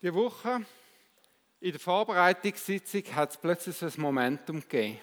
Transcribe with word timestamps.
Die 0.00 0.14
Woche 0.14 0.64
in 1.60 1.72
der 1.72 1.80
Vorbereitungssitzung 1.80 3.02
hat 3.16 3.30
es 3.30 3.36
plötzlich 3.36 3.82
ein 3.82 4.00
Momentum 4.00 4.60
gegeben. 4.60 5.00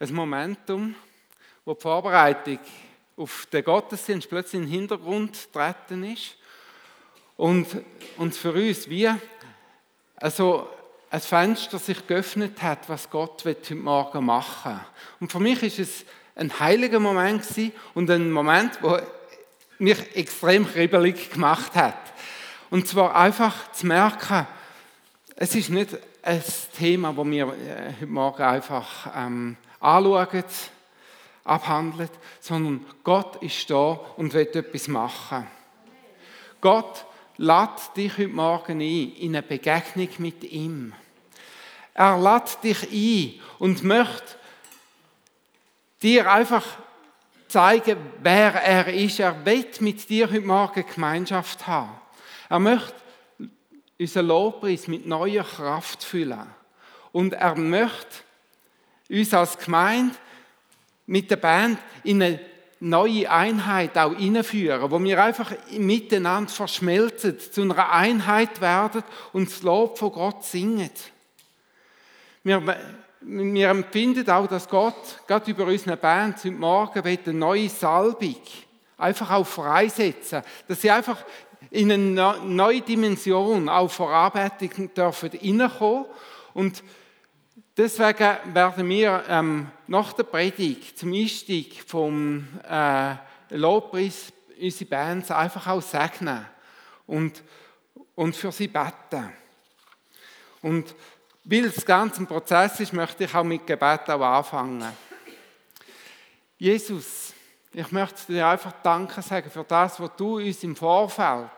Ein 0.00 0.12
Momentum, 0.12 0.96
wo 1.64 1.74
die 1.74 1.80
Vorbereitung 1.80 2.58
auf 3.16 3.46
den 3.52 3.62
Gottesdienst 3.62 4.28
plötzlich 4.28 4.62
in 4.62 4.66
den 4.66 4.72
Hintergrund 4.72 5.38
getreten 5.44 6.12
ist 6.12 6.36
und 7.36 7.68
uns 8.16 8.36
für 8.36 8.52
uns 8.52 8.90
wie 8.90 9.08
also 10.16 10.68
ein 11.08 11.20
Fenster 11.20 11.78
sich 11.78 12.04
geöffnet 12.04 12.60
hat, 12.62 12.88
was 12.88 13.08
Gott 13.08 13.44
heute 13.44 13.76
Morgen 13.76 14.24
machen 14.24 14.72
will. 14.72 14.80
Und 15.20 15.30
für 15.30 15.38
mich 15.38 15.62
ist 15.62 15.78
es 15.78 16.04
ein 16.34 16.58
heiliger 16.58 16.98
Moment 16.98 17.44
und 17.94 18.10
ein 18.10 18.32
Moment, 18.32 18.76
wo 18.82 18.98
mich 19.78 20.16
extrem 20.16 20.66
kribbelig 20.66 21.30
gemacht 21.30 21.76
hat. 21.76 22.13
Und 22.70 22.88
zwar 22.88 23.14
einfach 23.14 23.72
zu 23.72 23.86
merken, 23.86 24.46
es 25.36 25.54
ist 25.54 25.70
nicht 25.70 25.96
ein 26.22 26.42
Thema, 26.76 27.12
das 27.12 27.26
wir 27.26 27.46
äh, 27.48 27.92
heute 28.00 28.06
Morgen 28.06 28.42
einfach 28.42 29.08
ähm, 29.14 29.56
anschauen, 29.80 30.44
abhandeln, 31.44 32.08
sondern 32.40 32.86
Gott 33.02 33.42
ist 33.42 33.68
da 33.68 34.00
und 34.16 34.32
will 34.32 34.48
etwas 34.52 34.88
machen. 34.88 35.46
Gott 36.60 37.04
lädt 37.36 37.96
dich 37.96 38.12
heute 38.16 38.28
Morgen 38.28 38.80
ein 38.80 39.12
in 39.16 39.36
eine 39.36 39.42
Begegnung 39.42 40.08
mit 40.18 40.44
ihm. 40.44 40.94
Er 41.92 42.18
lädt 42.18 42.62
dich 42.62 42.90
ein 42.90 43.40
und 43.58 43.84
möchte 43.84 44.38
dir 46.02 46.30
einfach 46.30 46.64
zeigen, 47.48 47.98
wer 48.22 48.54
er 48.54 48.88
ist. 48.92 49.20
Er 49.20 49.44
will 49.44 49.66
mit 49.80 50.08
dir 50.08 50.30
heute 50.30 50.40
Morgen 50.40 50.84
Gemeinschaft 50.92 51.66
haben. 51.66 52.03
Er 52.48 52.58
möchte 52.58 52.94
unseren 53.98 54.26
Lobpreis 54.26 54.88
mit 54.88 55.06
neuer 55.06 55.44
Kraft 55.44 56.04
füllen. 56.04 56.46
Und 57.12 57.32
er 57.34 57.54
möchte 57.56 58.22
uns 59.08 59.32
als 59.34 59.58
Gemeinde 59.58 60.14
mit 61.06 61.30
der 61.30 61.36
Band 61.36 61.78
in 62.02 62.22
eine 62.22 62.40
neue 62.80 63.30
Einheit 63.30 63.96
auch 63.96 64.16
einführen, 64.16 64.90
wo 64.90 65.02
wir 65.02 65.22
einfach 65.22 65.52
miteinander 65.70 66.50
verschmelzen, 66.50 67.38
zu 67.38 67.62
einer 67.62 67.90
Einheit 67.90 68.60
werden 68.60 69.02
und 69.32 69.48
das 69.48 69.62
Lob 69.62 69.98
von 69.98 70.12
Gott 70.12 70.44
singen. 70.44 70.90
Wir, 72.42 72.62
wir 73.20 73.68
empfinden 73.70 74.28
auch, 74.28 74.46
dass 74.46 74.68
Gott 74.68 75.20
gerade 75.26 75.50
über 75.50 75.64
unsere 75.64 75.96
Band 75.96 76.38
heute 76.38 76.50
Morgen 76.50 77.02
eine 77.02 77.32
neue 77.32 77.70
Salbung 77.70 78.36
einfach 78.98 79.30
auch 79.30 79.46
freisetzen, 79.46 80.42
dass 80.68 80.80
sie 80.80 80.90
einfach 80.90 81.24
in 81.74 81.92
eine 81.92 82.38
neue 82.44 82.80
Dimension 82.80 83.68
auch 83.68 83.90
Verarbeitung 83.90 84.92
dürfen 84.94 85.30
reinkommen 85.30 86.06
und 86.54 86.82
Deswegen 87.76 88.54
werden 88.54 88.88
wir 88.88 89.24
ähm, 89.28 89.66
nach 89.88 90.12
der 90.12 90.22
Predigt 90.22 90.96
zum 90.96 91.12
Einstieg 91.12 91.82
vom 91.84 92.46
äh, 92.68 93.16
Lobpreis 93.50 94.32
unsere 94.60 94.90
Bands 94.90 95.32
einfach 95.32 95.66
auch 95.66 95.82
segnen 95.82 96.46
und, 97.08 97.42
und 98.14 98.36
für 98.36 98.52
sie 98.52 98.68
beten. 98.68 99.32
Und 100.62 100.94
weil 101.42 101.64
es 101.64 101.84
ganz 101.84 102.16
ein 102.18 102.28
Prozess 102.28 102.78
ist, 102.78 102.92
möchte 102.92 103.24
ich 103.24 103.34
auch 103.34 103.42
mit 103.42 103.66
Gebet 103.66 104.08
auch 104.08 104.22
anfangen. 104.22 104.84
Jesus, 106.56 107.33
ich 107.74 107.90
möchte 107.90 108.32
dir 108.32 108.46
einfach 108.46 108.72
Danke 108.82 109.20
sagen 109.20 109.50
für 109.50 109.64
das, 109.64 109.98
was 109.98 110.10
du 110.16 110.36
uns 110.36 110.62
im 110.62 110.76
Vorfeld 110.76 111.50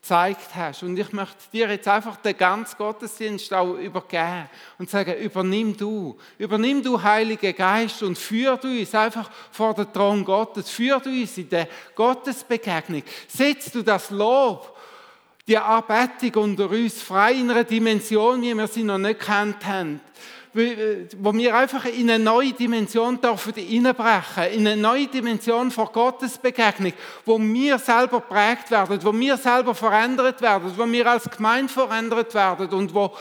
gezeigt 0.00 0.54
hast. 0.54 0.82
Und 0.82 0.98
ich 0.98 1.12
möchte 1.12 1.50
dir 1.52 1.68
jetzt 1.68 1.86
einfach 1.86 2.16
den 2.16 2.36
ganzen 2.36 2.76
Gottesdienst 2.76 3.52
auch 3.54 3.74
übergeben 3.74 4.48
und 4.78 4.90
sagen, 4.90 5.14
übernimm 5.14 5.76
du, 5.76 6.18
übernimm 6.38 6.82
du 6.82 7.00
Heilige 7.00 7.52
Geist 7.52 8.02
und 8.02 8.18
führ 8.18 8.56
du 8.56 8.68
uns 8.68 8.94
einfach 8.94 9.30
vor 9.52 9.74
den 9.74 9.92
Thron 9.92 10.24
Gottes, 10.24 10.68
führ 10.68 10.98
du 10.98 11.10
uns 11.10 11.38
in 11.38 11.48
der 11.48 11.68
Gottesbegegnung. 11.94 13.04
Setz 13.28 13.70
du 13.70 13.82
das 13.82 14.10
Lob, 14.10 14.76
die 15.46 15.58
Anbetung 15.58 16.42
unter 16.42 16.68
uns 16.68 17.00
frei 17.02 17.34
in 17.34 17.50
einer 17.50 17.62
Dimension, 17.62 18.42
wie 18.42 18.54
wir 18.54 18.66
sie 18.66 18.82
noch 18.82 18.98
nicht 18.98 19.20
kennt 19.20 19.64
haben 19.64 20.00
wo 20.56 21.34
wir 21.34 21.54
einfach 21.54 21.84
in 21.84 22.10
eine 22.10 22.22
neue 22.22 22.52
Dimension 22.52 23.20
dürfen 23.20 23.54
hineinbrechen, 23.54 24.44
in 24.52 24.66
eine 24.66 24.80
neue 24.80 25.06
Dimension 25.06 25.70
von 25.70 25.88
Gottes 25.92 26.38
Begegnung, 26.38 26.92
wo 27.24 27.38
wir 27.38 27.78
selber 27.78 28.20
prägt 28.20 28.70
werden, 28.70 29.02
wo 29.02 29.12
wir 29.12 29.36
selber 29.36 29.74
verändert 29.74 30.40
werden, 30.40 30.72
wo 30.76 30.86
wir 30.86 31.06
als 31.06 31.30
Gemeinde 31.30 31.72
verändert 31.72 32.34
werden 32.34 32.68
und 32.68 32.94
wo 32.94 33.14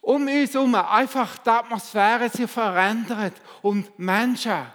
um 0.00 0.26
uns 0.26 0.54
herum 0.54 0.74
einfach 0.74 1.38
die 1.38 1.50
Atmosphäre 1.50 2.28
sich 2.28 2.50
verändert 2.50 3.34
und 3.62 3.98
Menschen 3.98 4.66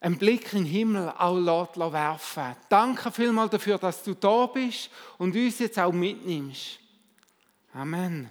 einen 0.00 0.18
Blick 0.18 0.52
in 0.52 0.64
den 0.64 0.66
Himmel 0.66 1.12
auch 1.16 1.92
werfen. 1.92 2.56
Danke 2.68 3.10
vielmals 3.10 3.50
dafür, 3.50 3.78
dass 3.78 4.02
du 4.02 4.14
da 4.14 4.46
bist 4.46 4.90
und 5.18 5.34
uns 5.34 5.58
jetzt 5.58 5.78
auch 5.78 5.92
mitnimmst. 5.92 6.78
Amen. 7.72 8.30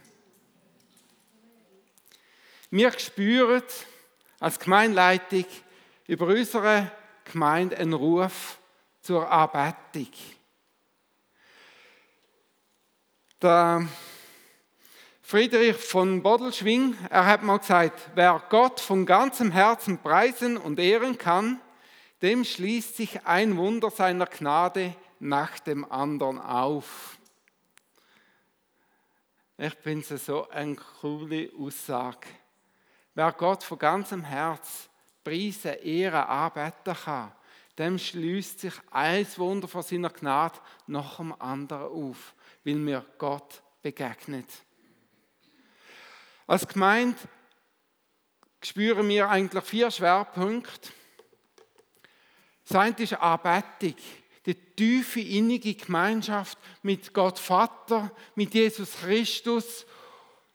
Wir 2.75 2.91
spüren 2.99 3.63
als 4.41 4.59
Gemeinleitung 4.59 5.45
über 6.07 6.27
unsere 6.27 6.91
Gemeinde 7.23 7.77
einen 7.77 7.93
Ruf 7.93 8.59
zur 9.01 9.31
Anbetung. 9.31 10.11
Der 13.41 13.87
Friedrich 15.21 15.77
von 15.77 16.21
Bodelschwing, 16.21 16.97
er 17.09 17.25
hat 17.25 17.43
mal 17.43 17.59
gesagt, 17.59 18.09
wer 18.13 18.43
Gott 18.49 18.81
von 18.81 19.05
ganzem 19.05 19.51
Herzen 19.51 19.99
preisen 19.99 20.57
und 20.57 20.77
ehren 20.77 21.17
kann, 21.17 21.61
dem 22.21 22.43
schließt 22.43 22.97
sich 22.97 23.25
ein 23.25 23.55
Wunder 23.55 23.89
seiner 23.89 24.25
Gnade 24.25 24.93
nach 25.19 25.59
dem 25.59 25.89
anderen 25.89 26.41
auf. 26.41 27.17
Ich 29.57 29.75
finde 29.75 30.15
es 30.15 30.25
so 30.25 30.49
eine 30.49 30.75
coole 30.75 31.49
Aussage. 31.57 32.27
Wer 33.15 33.31
Gott 33.31 33.63
von 33.63 33.79
ganzem 33.79 34.25
Herz 34.25 34.89
preisen, 35.23 35.73
ehren, 35.81 36.25
anbeten 36.25 36.93
kann, 36.93 37.31
dem 37.77 37.97
schließt 37.97 38.59
sich 38.59 38.73
ein 38.91 39.25
Wunder 39.37 39.69
von 39.69 39.83
seiner 39.83 40.09
Gnade 40.09 40.59
nach 40.87 41.15
dem 41.15 41.33
anderen 41.41 41.91
auf, 41.91 42.35
weil 42.65 42.75
mir 42.75 43.05
Gott 43.17 43.63
begegnet. 43.81 44.49
Als 46.45 46.67
Gemeinde 46.67 47.17
spüren 48.61 49.07
wir 49.07 49.29
eigentlich 49.29 49.63
vier 49.63 49.89
Schwerpunkte. 49.91 50.89
Das 52.67 52.77
eine 52.77 52.97
ist 52.97 53.13
Anbetung, 53.13 53.95
die 54.45 54.55
tiefe, 54.55 55.21
innige 55.21 55.73
Gemeinschaft 55.73 56.57
mit 56.81 57.13
Gott 57.13 57.39
Vater, 57.39 58.11
mit 58.35 58.53
Jesus 58.53 58.91
Christus, 58.97 59.85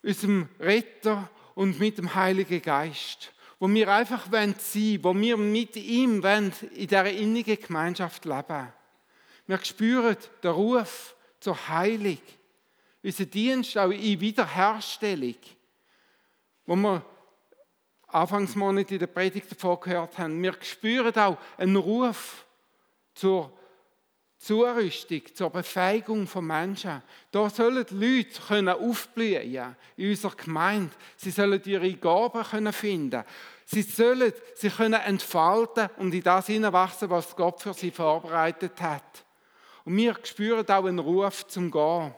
unserem 0.03 0.47
Retter 0.59 1.27
und 1.61 1.79
mit 1.79 1.99
dem 1.99 2.15
Heiligen 2.15 2.59
Geist, 2.59 3.31
wo 3.59 3.69
wir 3.69 3.87
einfach 3.87 4.25
sein 4.31 4.55
wollen, 4.55 5.03
wo 5.03 5.15
wir 5.15 5.37
mit 5.37 5.75
ihm 5.75 6.23
in 6.25 6.51
dieser 6.73 7.07
innigen 7.11 7.55
Gemeinschaft 7.61 8.25
leben. 8.25 8.73
Wir 9.45 9.59
spüren 9.63 10.17
den 10.41 10.49
Ruf 10.49 11.15
zur 11.39 11.67
Heilung, 11.69 12.17
unser 13.03 13.25
Dienst 13.25 13.77
auch 13.77 13.91
in 13.91 14.19
Wiederherstellung, 14.19 15.35
wo 16.65 16.75
wir 16.75 17.05
Anfangsmonat 18.07 18.89
in 18.89 18.97
der 18.97 19.05
Predigt 19.05 19.51
davor 19.51 19.79
gehört 19.81 20.17
haben. 20.17 20.41
Wir 20.41 20.55
spüren 20.61 21.15
auch 21.15 21.37
einen 21.59 21.75
Ruf 21.75 22.43
zur 23.13 23.53
Zurüstung 24.41 25.21
zur 25.35 25.51
Befähigung 25.51 26.25
von 26.25 26.47
Menschen. 26.47 27.03
Da 27.31 27.47
sollen 27.47 27.85
Leute 27.91 28.41
können 28.47 28.69
aufblühen 28.69 29.75
in 29.95 30.09
unserer 30.09 30.35
Gemeinde. 30.35 30.95
Sie 31.15 31.29
sollen 31.29 31.61
ihre 31.63 31.93
Gaben 31.93 32.43
können 32.43 32.73
finden. 32.73 33.23
Sie 33.65 33.83
sollen 33.83 34.33
sich 34.55 34.75
können 34.75 34.99
entfalten 34.99 35.89
und 35.97 36.11
in 36.15 36.23
das 36.23 36.47
hineinwachsen, 36.47 37.11
was 37.11 37.35
Gott 37.35 37.61
für 37.61 37.75
sie 37.75 37.91
vorbereitet 37.91 38.81
hat. 38.81 39.23
Und 39.85 39.95
wir 39.95 40.17
spüren 40.23 40.67
auch 40.67 40.85
einen 40.85 40.97
Ruf 40.97 41.45
zum 41.45 41.69
Gehen. 41.69 42.11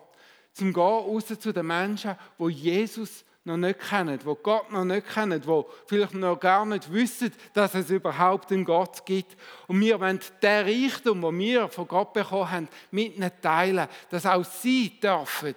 Zum 0.53 0.71
Gehen 0.71 0.81
raus 0.81 1.25
zu 1.27 1.51
den 1.51 1.67
Menschen, 1.67 2.15
wo 2.37 2.47
Jesus 2.47 3.25
noch 3.45 3.57
nicht 3.57 3.79
kennen, 3.79 4.19
wo 4.23 4.35
Gott 4.35 4.71
noch 4.71 4.85
nicht 4.85 5.07
kennen, 5.09 5.45
wo 5.45 5.69
vielleicht 5.85 6.13
noch 6.13 6.39
gar 6.39 6.65
nicht 6.65 6.91
wissen, 6.91 7.33
dass 7.53 7.75
es 7.75 7.89
überhaupt 7.89 8.51
einen 8.51 8.63
Gott 8.63 9.05
gibt. 9.05 9.35
Und 9.67 9.81
wir 9.81 9.99
wollen 9.99 10.19
den 10.41 10.65
Reichtum, 10.65 11.21
den 11.21 11.39
wir 11.39 11.67
von 11.67 11.87
Gott 11.87 12.13
bekommen 12.13 12.51
haben, 12.51 12.69
mit 12.91 13.17
ihnen 13.17 13.31
teilen, 13.41 13.87
dass 14.09 14.25
auch 14.25 14.45
sie 14.45 14.97
dürfen 14.99 15.55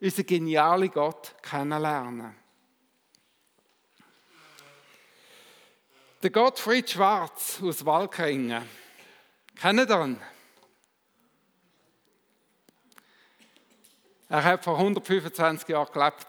unseren 0.00 0.26
genialen 0.26 0.90
Gott 0.90 1.34
kennenlernen. 1.42 2.34
Der 6.22 6.30
Gottfried 6.30 6.88
Schwarz 6.90 7.60
aus 7.62 7.84
Walkringen. 7.84 8.62
Kennen 9.56 9.88
ihr 9.88 10.00
ihn? 10.00 10.20
Er 14.28 14.42
hat 14.42 14.64
vor 14.64 14.76
125 14.76 15.68
Jahren 15.68 15.92
gelebt. 15.92 16.26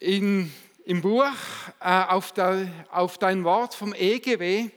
In, 0.00 0.50
Im 0.86 1.02
Buch 1.02 1.26
äh, 1.78 2.04
auf, 2.04 2.32
der, 2.32 2.68
auf 2.90 3.18
dein 3.18 3.44
Wort 3.44 3.74
vom 3.74 3.92
EGW 3.92 4.70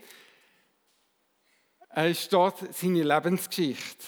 äh, 1.96 2.14
steht 2.14 2.54
seine 2.74 3.04
Lebensgeschichte 3.04 4.04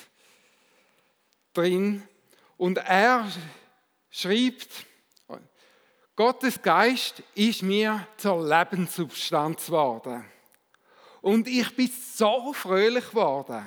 drin. 1.53 2.03
Und 2.57 2.79
er 2.79 3.31
schreibt, 4.09 4.67
Gottes 6.17 6.61
Geist 6.61 7.23
ist 7.33 7.63
mir 7.63 8.05
zur 8.17 8.45
Lebenssubstanz 8.45 9.67
geworden. 9.67 10.25
Und 11.21 11.47
ich 11.47 11.73
bin 11.77 11.89
so 12.13 12.51
fröhlich 12.51 13.09
geworden. 13.09 13.65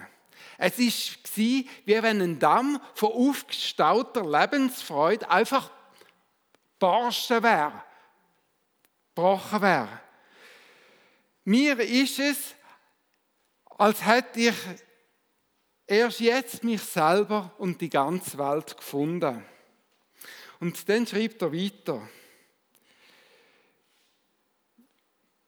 Es 0.58 0.78
war 0.78 1.24
wie 1.34 1.66
wenn 1.86 2.20
ein 2.20 2.38
Damm 2.38 2.78
von 2.92 3.10
aufgestauter 3.10 4.22
Lebensfreude 4.22 5.30
einfach 5.30 5.70
barsten 6.78 7.42
wäre, 7.42 7.84
gebrochen 9.14 9.62
wäre. 9.62 10.00
Mir 11.44 11.78
ist 11.80 12.18
es, 12.18 12.54
als 13.78 14.04
hätte 14.04 14.40
ich 14.40 14.54
erst 15.86 16.20
jetzt 16.20 16.62
mich 16.62 16.82
selber 16.82 17.52
und 17.58 17.80
die 17.80 17.90
ganze 17.90 18.38
Welt 18.38 18.76
gefunden. 18.76 19.44
Und 20.60 20.88
dann 20.88 21.06
schreibt 21.06 21.42
er 21.42 21.52
weiter. 21.52 22.08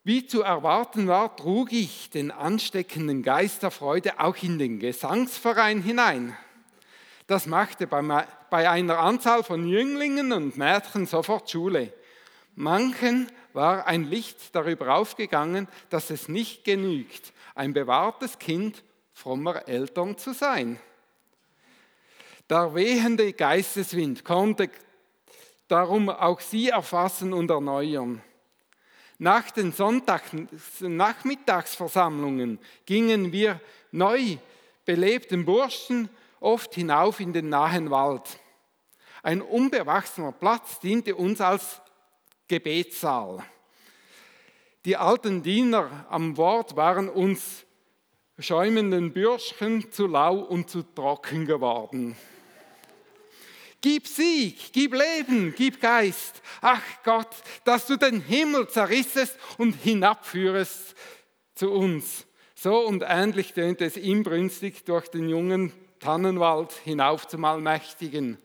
Wie 0.03 0.27
zu 0.27 0.43
erwarten 0.43 1.09
war, 1.09 1.37
trug 1.37 1.73
ich 1.73 2.09
den 2.09 2.31
ansteckenden 2.31 3.23
Geist 3.23 3.63
der 3.63 3.71
Freude 3.71 4.19
auch 4.19 4.37
in 4.43 4.59
den 4.59 4.79
Gesangsverein 4.79 5.83
hinein. 5.83 6.37
Das 7.31 7.47
machte 7.47 7.87
bei 7.87 8.69
einer 8.69 8.99
Anzahl 8.99 9.43
von 9.45 9.69
Jünglingen 9.69 10.33
und 10.33 10.57
Mädchen 10.57 11.07
sofort 11.07 11.49
Schule. 11.49 11.93
Manchen 12.57 13.31
war 13.53 13.87
ein 13.87 14.03
Licht 14.03 14.53
darüber 14.53 14.97
aufgegangen, 14.97 15.69
dass 15.91 16.11
es 16.11 16.27
nicht 16.27 16.65
genügt, 16.65 17.33
ein 17.55 17.73
bewahrtes 17.73 18.41
Kind 18.41 18.83
frommer 19.13 19.69
Eltern 19.69 20.19
zu 20.19 20.35
sein. 20.35 20.81
Der 22.49 22.75
wehende 22.75 23.33
Geisteswind 23.33 24.25
konnte 24.25 24.69
darum 25.69 26.09
auch 26.09 26.41
sie 26.41 26.71
erfassen 26.71 27.33
und 27.33 27.49
erneuern. 27.49 28.21
Nach 29.19 29.53
den 29.53 29.71
Sonntagnachmittagsversammlungen 29.71 32.59
gingen 32.87 33.31
wir 33.31 33.61
neu 33.93 34.37
belebten 34.85 35.45
Burschen 35.45 36.09
oft 36.41 36.75
hinauf 36.75 37.21
in 37.21 37.33
den 37.33 37.51
nahen 37.51 37.91
Wald. 37.91 38.41
Ein 39.23 39.43
unbewachsener 39.43 40.33
Platz 40.33 40.81
diente 40.81 41.15
uns 41.15 41.41
als 41.41 41.81
Gebetssaal. 42.49 43.45
Die 44.87 44.97
alten 44.97 45.43
Diener 45.43 46.07
am 46.09 46.37
Wort 46.39 46.75
waren 46.75 47.11
uns 47.11 47.67
schäumenden 48.39 49.13
Bürschchen 49.13 49.93
zu 49.93 50.07
lau 50.07 50.39
und 50.39 50.71
zu 50.71 50.83
trocken 50.83 51.45
geworden. 51.45 52.17
Gib 53.83 54.07
Sieg, 54.07 54.73
gib 54.73 54.95
Leben, 54.95 55.55
gib 55.57 55.81
Geist. 55.81 56.43
Ach 56.61 56.83
Gott, 57.05 57.35
dass 57.65 57.87
du 57.87 57.97
den 57.97 58.21
Himmel 58.21 58.69
zerrissest 58.69 59.39
und 59.59 59.75
hinabführest 59.75 60.95
zu 61.55 61.71
uns. 61.71 62.27
So 62.55 62.79
und 62.87 63.05
ähnlich 63.07 63.55
tönt 63.55 63.81
es 63.81 63.97
inbrünstig 63.97 64.85
durch 64.85 65.09
den 65.09 65.29
jungen 65.29 65.73
Tannenwald 66.01 66.73
hinauf 66.73 67.29
zum 67.29 67.45
Allmächtigen. 67.45 68.39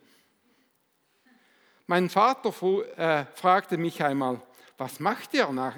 Mein 1.88 2.10
Vater 2.10 2.52
äh, 2.98 3.26
fragte 3.34 3.78
mich 3.78 4.04
einmal, 4.04 4.42
was 4.78 5.00
macht 5.00 5.34
ihr 5.34 5.48
nach, 5.48 5.76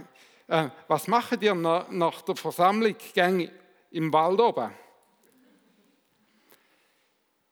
äh, 0.48 0.70
was 0.88 1.08
macht 1.08 1.42
ihr 1.44 1.54
nach, 1.54 1.88
nach 1.90 2.22
der 2.24 2.36
Versammlung 2.36 2.96
im 3.92 4.14
Wald 4.14 4.42
oben? 4.42 4.74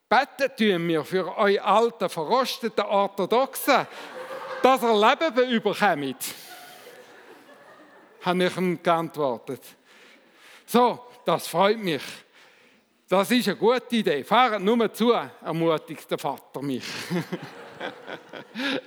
Beten 0.10 0.56
tun 0.58 0.88
wir 0.88 1.04
für 1.04 1.38
euch 1.38 1.62
alten, 1.62 2.10
verrosteten 2.10 2.86
Orthodoxen, 2.86 3.88
dass 4.64 4.82
ihr 4.82 4.94
Leben 4.94 5.52
überkommt. 5.52 6.26
Habe 8.22 8.46
ich 8.46 8.58
ihm 8.58 8.82
geantwortet. 8.82 9.62
So, 10.66 11.06
das 11.26 11.48
freut 11.48 11.78
mich. 11.78 12.25
Das 13.08 13.32
ist 13.32 13.48
eine 13.48 13.58
gute 13.58 13.96
Idee. 13.96 14.24
Fahrt 14.24 14.62
nur 14.62 14.92
zu, 14.94 15.12
ermutigt 15.12 16.10
der 16.10 16.18
Vater 16.18 16.62
mich. 16.62 16.84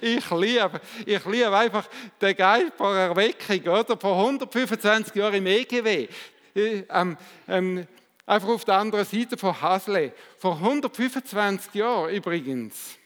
ich 0.01 0.31
liebe, 0.31 0.81
ich 1.07 1.25
liebe 1.25 1.57
einfach 1.57 1.89
den 2.21 2.37
Geist 2.37 2.73
von 2.77 2.97
Erweckung, 2.97 3.61
oder? 3.61 3.97
Vor 3.97 4.17
125 4.17 5.15
Jahren 5.15 5.35
im 5.35 5.47
EGW. 5.47 6.09
Ähm, 6.55 7.17
ähm, 7.47 7.87
Einfach 8.29 8.51
auf 8.51 8.65
der 8.67 8.75
anderen 8.75 9.07
Seite 9.07 9.39
von 9.39 9.59
Hasle. 9.59 10.13
Vor 10.37 10.57
125 10.57 11.73
Jahren 11.73 12.11
übrigens 12.11 12.99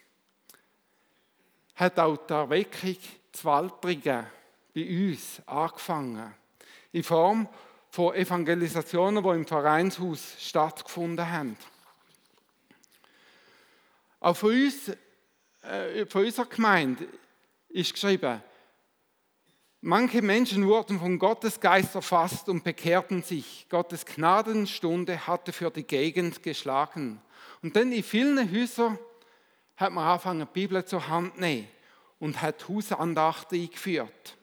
hat 1.76 1.96
auch 2.00 2.16
die 2.16 2.32
Erweckung 2.32 2.96
zu 3.30 3.44
Waldringen 3.44 4.26
bei 4.74 4.84
uns 4.84 5.40
angefangen. 5.46 6.34
In 6.90 7.04
Form 7.04 7.48
von 7.92 8.14
Evangelisationen, 8.14 9.22
die 9.22 9.28
im 9.28 9.46
Vereinshaus 9.46 10.36
stattgefunden 10.38 11.30
haben. 11.30 11.58
Auch 14.18 14.34
von, 14.34 14.50
uns, 14.50 14.90
äh, 15.60 16.06
von 16.06 16.24
unserer 16.24 16.46
Gemeinde 16.46 17.06
ist 17.68 17.92
geschrieben, 17.92 18.42
Manche 19.84 20.22
Menschen 20.22 20.64
wurden 20.68 21.00
von 21.00 21.18
Gottes 21.18 21.58
Geist 21.58 21.96
erfasst 21.96 22.48
und 22.48 22.62
bekehrten 22.62 23.24
sich. 23.24 23.66
Gottes 23.68 24.06
Gnadenstunde 24.06 25.26
hatte 25.26 25.52
für 25.52 25.72
die 25.72 25.82
Gegend 25.82 26.40
geschlagen. 26.44 27.20
Und 27.62 27.74
dann 27.74 27.90
in 27.90 28.04
vielen 28.04 28.48
Häusern 28.52 28.96
hat 29.76 29.92
man 29.92 30.06
angefangen, 30.06 30.46
die 30.46 30.60
Bibel 30.60 30.84
zur 30.84 31.08
Hand 31.08 31.34
zu 31.34 31.40
nehmen 31.40 31.66
und 32.20 32.40
hat 32.40 32.68
Hausandachten 32.68 33.60
eingeführt. 33.60 34.36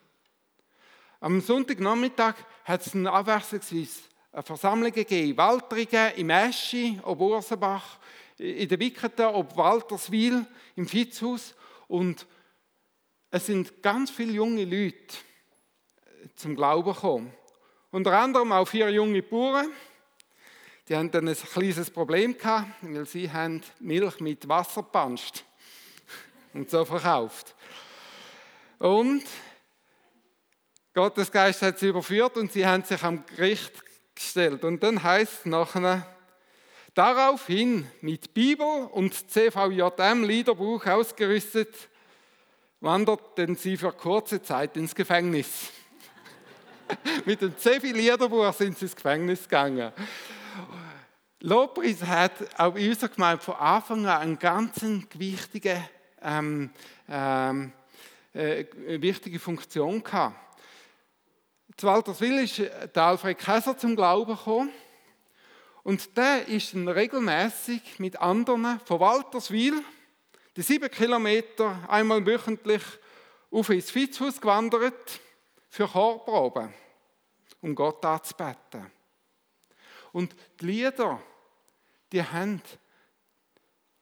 Am 1.21 1.41
Sonntagnachmittag 1.41 2.35
hat 2.63 2.85
es 2.85 2.95
abwechslungsweise 2.95 4.01
eine 4.31 4.43
Versammlung 4.43 4.91
gegeben. 4.91 5.31
In 5.31 5.37
Waltringen, 5.37 6.13
im 6.15 6.29
Eschi, 6.29 6.99
ob 7.03 7.19
Ursenbach, 7.19 7.97
in 8.37 8.69
der 8.69 8.79
Wicketen, 8.79 9.25
ob 9.25 9.57
Walterswil, 9.57 10.45
im 10.77 10.87
Fitzhaus. 10.87 11.55
Und 11.89 12.25
es 13.31 13.47
sind 13.47 13.83
ganz 13.83 14.11
viele 14.11 14.31
junge 14.31 14.63
Leute 14.63 15.17
zum 16.35 16.55
Glauben 16.55 16.93
gekommen. 16.93 17.33
Unter 17.91 18.17
anderem 18.17 18.51
auch 18.53 18.67
vier 18.67 18.89
junge 18.89 19.21
Bauern. 19.21 19.71
Die 20.87 20.95
haben 20.95 21.11
dann 21.11 21.27
ein 21.27 21.35
kleines 21.35 21.91
Problem 21.91 22.37
gehabt, 22.37 22.67
weil 22.81 23.05
sie 23.05 23.29
haben 23.29 23.61
Milch 23.79 24.19
mit 24.21 24.47
Wasser 24.47 24.83
gepanscht 24.83 25.43
und 26.53 26.69
so 26.69 26.85
verkauft. 26.85 27.55
Und 28.79 29.23
Gottes 30.99 31.31
Geist 31.31 31.61
hat 31.61 31.79
sie 31.79 31.87
überführt 31.87 32.35
und 32.35 32.51
sie 32.51 32.65
haben 32.65 32.83
sich 32.83 33.01
am 33.03 33.25
Gericht 33.25 33.71
gestellt. 34.13 34.65
Und 34.65 34.83
dann 34.83 35.01
heißt 35.01 35.31
es 35.31 35.45
nachher, 35.45 36.05
daraufhin 36.93 37.87
mit 38.01 38.33
Bibel 38.33 38.67
und 38.91 39.13
CVJM 39.31 40.25
Liederbuch 40.25 40.85
ausgerüstet, 40.85 41.73
wanderten 42.81 43.55
sie 43.55 43.77
für 43.77 43.93
kurze 43.93 44.41
Zeit 44.41 44.75
ins 44.75 44.93
Gefängnis. 44.93 45.69
Mit 47.25 47.43
dem 47.43 47.57
Zevi 47.57 47.93
Liederbuch 47.93 48.51
sind 48.51 48.77
sie 48.77 48.83
ins 48.83 48.95
Gefängnis 48.97 49.43
gegangen. 49.43 49.93
Lobpreis 51.39 52.03
hat 52.03 52.33
auch 52.59 52.75
in 52.75 52.89
unserer 52.89 53.09
Gemeinde 53.09 53.41
von 53.41 53.55
Anfang 53.55 54.05
an 54.05 54.21
eine 54.21 54.35
ganz 54.35 54.81
wichtige, 55.13 55.81
ähm, 56.21 56.71
ähm, 57.07 57.71
äh, 58.33 58.65
wichtige 59.01 59.39
Funktion 59.39 60.03
gehabt. 60.03 60.48
Zu 61.79 61.87
Walterswil 61.87 62.39
ist 62.39 62.57
der 62.57 63.03
Alfred 63.03 63.37
Kaiser 63.37 63.77
zum 63.77 63.95
Glauben 63.95 64.35
gekommen. 64.35 64.69
Und 65.83 66.17
der 66.17 66.45
ist 66.49 66.73
dann 66.73 66.89
regelmäßig 66.89 67.99
mit 67.99 68.19
anderen 68.19 68.81
von 68.81 68.99
Walterswil, 68.99 69.81
die 70.57 70.61
sieben 70.61 70.91
Kilometer, 70.91 71.79
einmal 71.87 72.25
wöchentlich 72.25 72.81
auf 73.49 73.69
ins 73.69 73.91
Fitzhaus 73.91 74.41
gewandert 74.41 75.21
für 75.69 75.87
Chorproben, 75.87 76.73
um 77.61 77.73
Gott 77.73 78.03
anzubeten. 78.03 78.91
Und 80.11 80.35
die 80.59 80.65
Lieder, 80.65 81.21
die 82.11 82.21
haben 82.21 82.61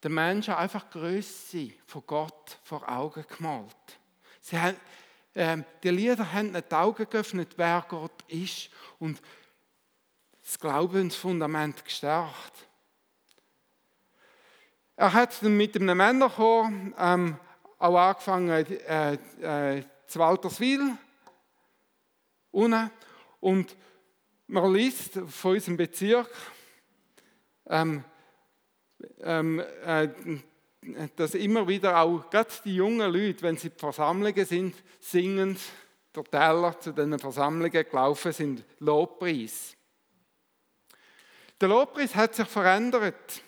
den 0.04 0.16
Menschen 0.16 0.56
einfach 0.56 0.90
Größe 0.90 1.74
von 1.86 2.04
Gott 2.08 2.58
vor 2.64 2.90
Augen 2.90 3.24
gemalt. 3.38 4.00
Sie 4.42 4.58
haben, 4.58 4.78
äh, 5.38 5.64
die 5.84 5.90
Lieder 5.90 6.34
haben 6.34 6.52
nicht 6.52 6.72
die 6.72 6.76
Augen 6.76 7.10
geöffnet, 7.10 7.54
wer 7.58 7.86
Gott 7.88 8.24
ist 8.28 8.70
und 9.00 9.22
das 10.44 10.58
Glaubensfundament 10.60 11.84
gestärkt. 11.86 12.68
Er 14.96 15.14
hat 15.14 15.44
dann 15.44 15.56
mit 15.56 15.76
einem 15.76 15.96
Männerchor 15.96 16.72
ähm, 16.98 17.38
auch 17.78 17.98
angefangen, 17.98 18.50
äh, 18.50 19.14
äh, 19.42 19.84
zu 20.08 20.20
Walterswil 20.20 20.98
unten. 22.50 22.90
Und 23.40 23.76
man 24.48 24.74
liest 24.74 25.20
von 25.28 25.52
unserem 25.52 25.78
Bezirk, 25.78 26.30
ähm, 27.68 28.04
ähm, 29.20 29.60
äh, 29.60 30.10
dass 31.16 31.34
immer 31.34 31.68
wieder 31.68 32.00
auch 32.00 32.30
gerade 32.30 32.52
die 32.64 32.76
jungen 32.76 33.12
Leute, 33.12 33.42
wenn 33.42 33.58
sie 33.58 33.70
Versammlungen 33.70 34.46
sind, 34.46 34.76
singend 35.00 35.60
der 36.16 36.24
Teller 36.24 36.80
zu 36.80 36.92
den 36.92 37.18
Versammlungen 37.20 37.72
gelaufen 37.72 38.32
sind, 38.32 38.64
Lobpreis. 38.80 39.76
Der 41.60 41.70
Lobpreis 41.70 42.16
hat 42.16 42.36
sich 42.36 42.48
verändert, 42.48 43.42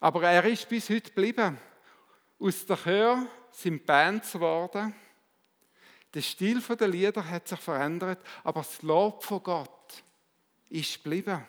aber 0.00 0.22
er 0.24 0.44
ist 0.44 0.68
bis 0.68 0.90
heute 0.90 1.10
geblieben. 1.10 1.58
Aus 2.38 2.66
der 2.66 2.76
Chör 2.76 3.26
sind 3.50 3.86
Bands 3.86 4.32
geworden. 4.32 4.94
Der 6.12 6.20
Stil 6.20 6.60
der 6.60 6.88
Lieder 6.88 7.28
hat 7.28 7.48
sich 7.48 7.60
verändert, 7.60 8.18
aber 8.44 8.60
das 8.60 8.82
Lob 8.82 9.22
von 9.22 9.42
Gott 9.42 10.02
ist 10.68 11.02
geblieben. 11.02 11.46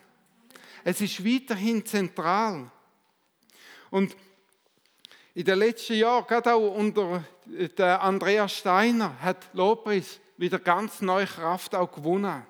Es 0.84 1.02
ist 1.02 1.26
weiterhin 1.26 1.86
zentral. 1.86 2.72
Und 3.94 4.16
in 5.36 5.46
den 5.46 5.60
letzten 5.60 5.94
Jahren, 5.94 6.26
gerade 6.26 6.56
auch 6.56 6.74
unter 6.74 7.24
Andreas 8.02 8.58
Steiner, 8.58 9.22
hat 9.22 9.54
Lobpreis 9.54 10.20
wieder 10.36 10.58
ganz 10.58 11.00
neue 11.02 11.28
Kraft 11.28 11.76
auch 11.76 11.92
gewonnen. 11.92 12.44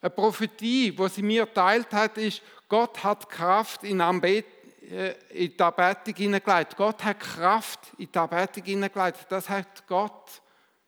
Eine 0.00 0.10
Prophetie, 0.10 0.90
die 0.90 1.08
sie 1.08 1.22
mir 1.22 1.54
teilt 1.54 1.92
hat, 1.92 2.18
ist, 2.18 2.42
Gott 2.68 3.04
hat 3.04 3.28
Kraft 3.28 3.84
in, 3.84 4.00
äh, 4.00 5.14
die 5.30 5.60
Anbetung 5.60 6.14
hineingelegt. 6.16 6.76
Gott 6.76 7.04
hat 7.04 7.20
Kraft 7.20 7.78
in 7.98 8.10
die 8.10 8.18
Anbetung 8.18 8.64
hineingelegt. 8.64 9.26
Das 9.28 9.48
hat 9.48 9.86
Gott 9.86 10.42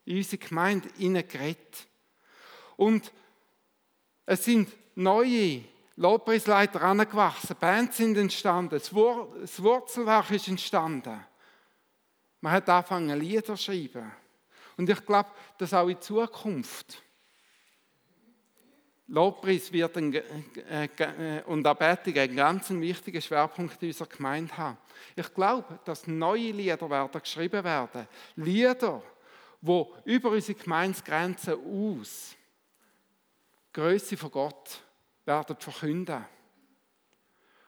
in 0.05 0.17
unsere 0.17 0.39
Gemeinde 0.39 0.89
hineingeredet. 0.99 1.87
Und 2.77 3.13
es 4.27 4.45
sind 4.45 4.69
neue 4.97 5.63
Lobpreisleiter 5.97 6.83
angewachsen, 6.83 7.57
Bands 7.59 7.97
sind 7.99 8.17
entstanden, 8.17 8.71
das 8.71 8.95
Wurzelwerk 8.95 10.31
ist 10.31 10.49
entstanden. 10.49 11.25
Man 12.41 12.53
hat 12.53 12.69
angefangen, 12.69 13.19
Lieder 13.19 13.45
zu 13.45 13.57
schreiben. 13.57 14.11
Und 14.77 14.89
ich 14.89 15.05
glaube, 15.05 15.31
dass 15.59 15.75
auch 15.75 15.89
in 15.89 16.01
Zukunft 16.01 17.03
Lobpreis 19.11 19.73
wird 19.73 19.97
ein, 19.97 20.15
äh, 20.15 20.85
äh, 20.85 21.43
und 21.43 21.67
Anbetung 21.67 22.17
einen 22.17 22.37
ganz 22.37 22.71
wichtigen 22.71 23.21
Schwerpunkt 23.21 23.83
in 23.83 23.89
unserer 23.89 24.09
Gemeinde 24.09 24.57
haben. 24.57 24.79
Ich 25.17 25.35
glaube, 25.35 25.81
dass 25.85 26.07
neue 26.07 26.53
Lieder 26.53 26.89
werden 26.89 27.21
geschrieben 27.21 27.65
werden. 27.65 28.07
Lieder, 28.37 29.03
die 29.61 29.85
über 30.05 30.31
unsere 30.31 30.59
Gemeindegrenzen 30.59 31.55
aus 31.55 32.37
Größe 33.73 34.17
von 34.17 34.31
Gott 34.31 34.81
werden 35.31 35.57
verkünden. 35.57 36.25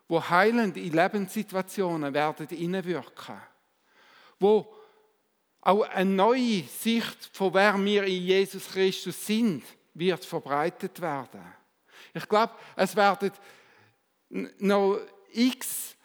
Wo 0.09 0.21
heilend 0.29 0.77
in 0.77 0.93
Lebenssituationen 0.93 2.13
werden 2.13 2.47
hineinwirken. 2.49 3.41
Wo 4.39 4.75
auch 5.61 5.83
eine 5.83 6.11
neue 6.11 6.65
Sicht 6.65 7.31
von 7.33 7.55
wer 7.55 7.83
wir 7.83 8.05
in 8.05 8.23
Jesus 8.23 8.69
Christus 8.69 9.27
sind, 9.27 9.65
wird 9.95 10.25
verbreitet 10.25 11.01
werden. 11.01 11.41
Ich 12.13 12.29
glaube, 12.29 12.53
es 12.77 12.97
werden 12.97 13.31
noch 14.59 14.99
x 15.33 15.97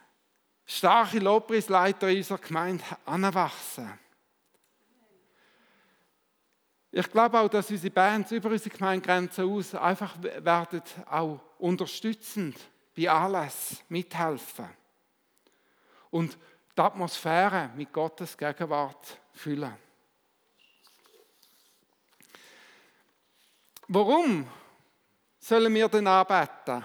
starke 0.64 1.18
Lobpreisleiter 1.18 2.08
in 2.08 2.18
unserer 2.18 2.38
Gemeinde 2.38 2.84
anwachsen. 3.04 3.98
Ich 6.90 7.10
glaube 7.10 7.38
auch, 7.38 7.48
dass 7.48 7.70
unsere 7.70 7.92
Bands 7.92 8.32
über 8.32 8.50
unsere 8.50 8.74
Gemeindegrenzen 8.74 9.44
aus 9.44 9.74
einfach 9.74 10.16
werden 10.22 10.82
auch 11.06 11.40
unterstützend 11.58 12.56
bei 12.96 13.10
alles 13.10 13.84
mithelfen 13.88 14.68
und 16.10 16.38
die 16.76 16.80
Atmosphäre 16.80 17.70
mit 17.76 17.92
Gottes 17.92 18.36
Gegenwart 18.36 19.18
füllen. 19.32 19.76
Warum 23.88 24.46
sollen 25.38 25.74
wir 25.74 25.88
denn 25.88 26.06
arbeiten? 26.06 26.84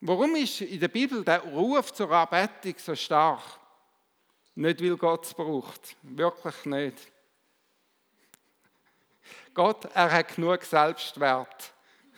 Warum 0.00 0.36
ist 0.36 0.60
in 0.60 0.78
der 0.78 0.88
Bibel 0.88 1.24
der 1.24 1.40
Ruf 1.40 1.92
zur 1.92 2.10
Anbetung 2.10 2.74
so 2.78 2.94
stark? 2.94 3.42
Nicht, 4.54 4.80
weil 4.80 4.96
Gott 4.96 5.24
es 5.24 5.34
braucht. 5.34 5.96
Wirklich 6.02 6.64
nicht. 6.64 7.12
Gott, 9.58 9.86
er 9.92 10.12
hat 10.12 10.36
genug 10.36 10.62
Selbstwert. 10.62 11.72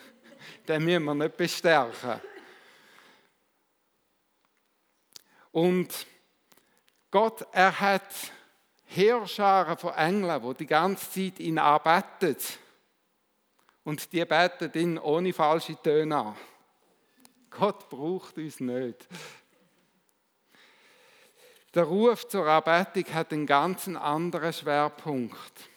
Den 0.67 0.85
müssen 0.85 1.05
wir 1.05 1.15
nicht 1.15 1.37
bestärken. 1.37 2.21
Und 5.51 6.05
Gott, 7.09 7.43
er 7.51 7.79
hat 7.79 8.13
Heerscharen 8.85 9.75
von 9.75 9.95
Engeln, 9.95 10.39
die 10.39 10.53
die 10.53 10.67
ganze 10.67 11.09
Zeit 11.09 11.39
ihn 11.39 11.57
arbeitet. 11.57 12.59
Und 13.85 14.13
die 14.13 14.23
beten 14.23 14.79
ihn 14.79 14.99
ohne 14.99 15.33
falsche 15.33 15.81
Töne 15.81 16.15
an. 16.15 16.37
Gott 17.49 17.89
braucht 17.89 18.37
uns 18.37 18.59
nicht. 18.59 19.07
Der 21.73 21.85
Ruf 21.85 22.27
zur 22.27 22.45
Anbetung 22.45 23.11
hat 23.15 23.33
einen 23.33 23.47
ganz 23.47 23.87
anderen 23.87 24.53
Schwerpunkt. 24.53 25.70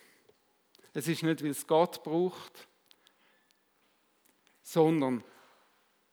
Es 0.95 1.09
ist 1.09 1.25
nicht, 1.25 1.43
weil 1.43 1.51
es 1.51 1.67
Gott 1.67 2.03
braucht, 2.05 2.69
sondern 4.63 5.25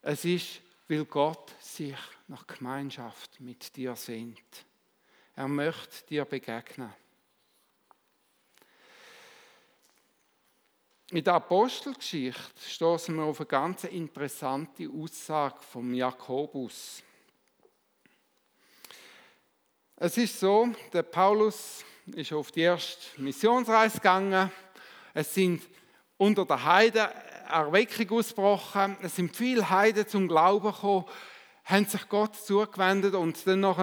es 0.02 0.24
ist, 0.24 0.60
weil 0.88 1.04
Gott 1.04 1.54
sich 1.60 1.96
nach 2.26 2.46
Gemeinschaft 2.48 3.40
mit 3.40 3.76
dir 3.76 3.94
sehnt. 3.94 4.66
Er 5.36 5.46
möchte 5.46 6.04
dir 6.08 6.24
begegnen. 6.24 6.92
In 11.12 11.22
der 11.22 11.34
Apostelgeschichte 11.34 12.60
stoßen 12.68 13.14
wir 13.14 13.24
auf 13.24 13.38
eine 13.40 13.46
ganz 13.46 13.84
interessante 13.84 14.88
Aussage 14.88 15.60
vom 15.60 15.94
Jakobus. 15.94 17.02
Es 19.94 20.16
ist 20.16 20.40
so, 20.40 20.68
der 20.92 21.02
Paulus 21.02 21.84
ist 22.06 22.32
auf 22.32 22.50
die 22.50 22.62
erste 22.62 23.20
Missionsreise 23.20 23.98
gegangen. 23.98 24.50
Es 25.14 25.34
sind 25.34 25.62
unter 26.16 26.44
der 26.44 26.64
Heide 26.64 27.10
Erweckung 27.50 28.18
ausgebrochen. 28.18 28.96
Es 29.02 29.16
sind 29.16 29.36
viele 29.36 29.68
Heiden 29.68 30.06
zum 30.06 30.28
Glauben 30.28 30.72
gekommen, 30.72 31.04
haben 31.64 31.84
sich 31.86 32.08
Gott 32.08 32.36
zugewendet 32.36 33.14
und 33.14 33.46
dann 33.46 33.60
noch 33.60 33.78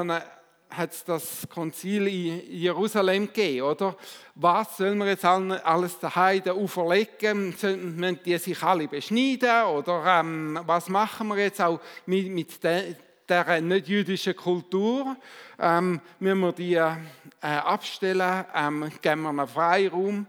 hat 0.69 0.91
es 0.91 1.03
das 1.03 1.47
Konzil 1.49 2.07
in 2.07 2.43
Jerusalem 2.51 3.27
gegeben, 3.27 3.65
oder? 3.65 3.95
Was 4.35 4.77
sollen 4.77 4.99
wir 4.99 5.07
jetzt 5.07 5.25
alles 5.25 5.97
den 5.97 6.15
Heiden 6.15 6.53
auferlegen? 6.53 7.49
Müssen 7.49 8.19
die 8.23 8.37
sich 8.37 8.61
alle 8.61 8.87
beschneiden? 8.87 9.65
Oder 9.65 10.19
ähm, 10.19 10.59
was 10.65 10.89
machen 10.89 11.29
wir 11.29 11.37
jetzt 11.37 11.61
auch 11.61 11.79
mit, 12.05 12.29
mit 12.29 12.63
der 12.63 13.61
nicht-jüdischen 13.61 14.35
Kultur? 14.35 15.15
Ähm, 15.57 16.01
müssen 16.19 16.39
wir 16.39 16.51
die 16.51 16.75
äh, 16.75 16.95
abstellen? 17.41 18.45
Ähm, 18.53 18.91
geben 19.01 19.21
wir 19.23 19.29
einen 19.29 19.47
Freiraum? 19.47 20.27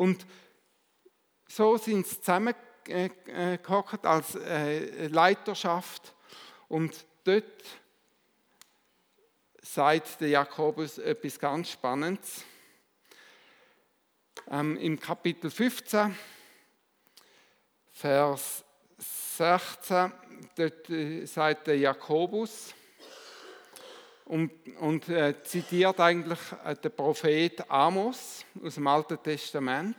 Und 0.00 0.24
so 1.46 1.76
sind 1.76 2.06
sie 2.06 2.18
zusammengehockt 2.20 4.06
als 4.06 4.34
äh, 4.34 5.08
Leiterschaft 5.08 6.14
und 6.68 7.04
dort 7.24 7.44
sagt 9.60 10.22
der 10.22 10.30
Jakobus 10.30 10.96
etwas 10.96 11.38
ganz 11.38 11.72
Spannendes. 11.72 12.44
Ähm, 14.50 14.78
Im 14.78 14.98
Kapitel 14.98 15.50
15, 15.50 16.16
Vers 17.90 18.64
16, 18.96 20.12
dort 20.56 20.88
äh, 20.88 21.26
sagt 21.26 21.66
der 21.66 21.76
Jakobus 21.76 22.72
und, 24.30 24.50
und 24.78 25.08
äh, 25.08 25.34
zitiert 25.42 25.98
eigentlich 25.98 26.38
äh, 26.64 26.76
den 26.76 26.92
Prophet 26.92 27.68
Amos 27.68 28.44
aus 28.64 28.74
dem 28.76 28.86
Alten 28.86 29.18
Testament. 29.22 29.96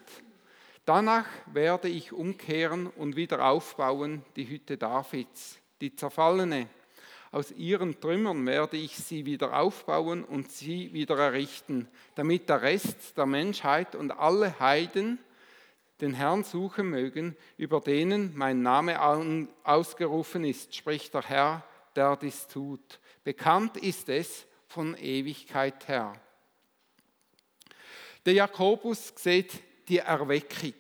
Danach 0.86 1.28
werde 1.48 1.90
ich 1.90 2.14
umkehren 2.14 2.88
und 2.88 3.16
wieder 3.16 3.46
aufbauen 3.46 4.24
die 4.36 4.48
Hütte 4.48 4.78
Davids, 4.78 5.60
die 5.80 5.96
zerfallene 5.96 6.68
aus 7.34 7.52
ihren 7.52 7.98
Trümmern 8.00 8.46
werde 8.46 8.76
ich 8.76 8.98
sie 8.98 9.26
wieder 9.26 9.58
aufbauen 9.58 10.26
und 10.26 10.52
sie 10.52 10.92
wieder 10.92 11.18
errichten, 11.18 11.88
damit 12.16 12.50
der 12.50 12.62
Rest 12.62 13.18
der 13.18 13.26
Menschheit 13.26 13.96
und 13.96 14.12
alle 14.12 14.60
Heiden 14.60 15.18
den 16.02 16.14
Herrn 16.14 16.44
suchen 16.44 16.90
mögen, 16.90 17.38
über 17.58 17.80
denen 17.80 18.34
mein 18.36 18.62
Name 18.62 19.00
ausgerufen 19.64 20.44
ist, 20.44 20.76
spricht 20.76 21.14
der 21.14 21.22
Herr, 21.22 21.64
der 21.96 22.16
dies 22.18 22.48
tut. 22.48 23.00
Bekannt 23.24 23.78
ist 23.78 24.10
es 24.10 24.46
von 24.68 24.96
Ewigkeit 24.98 25.88
her. 25.88 26.14
Der 28.26 28.34
Jakobus 28.34 29.14
sieht 29.16 29.62
die 29.88 29.98
Erweckung. 29.98 30.76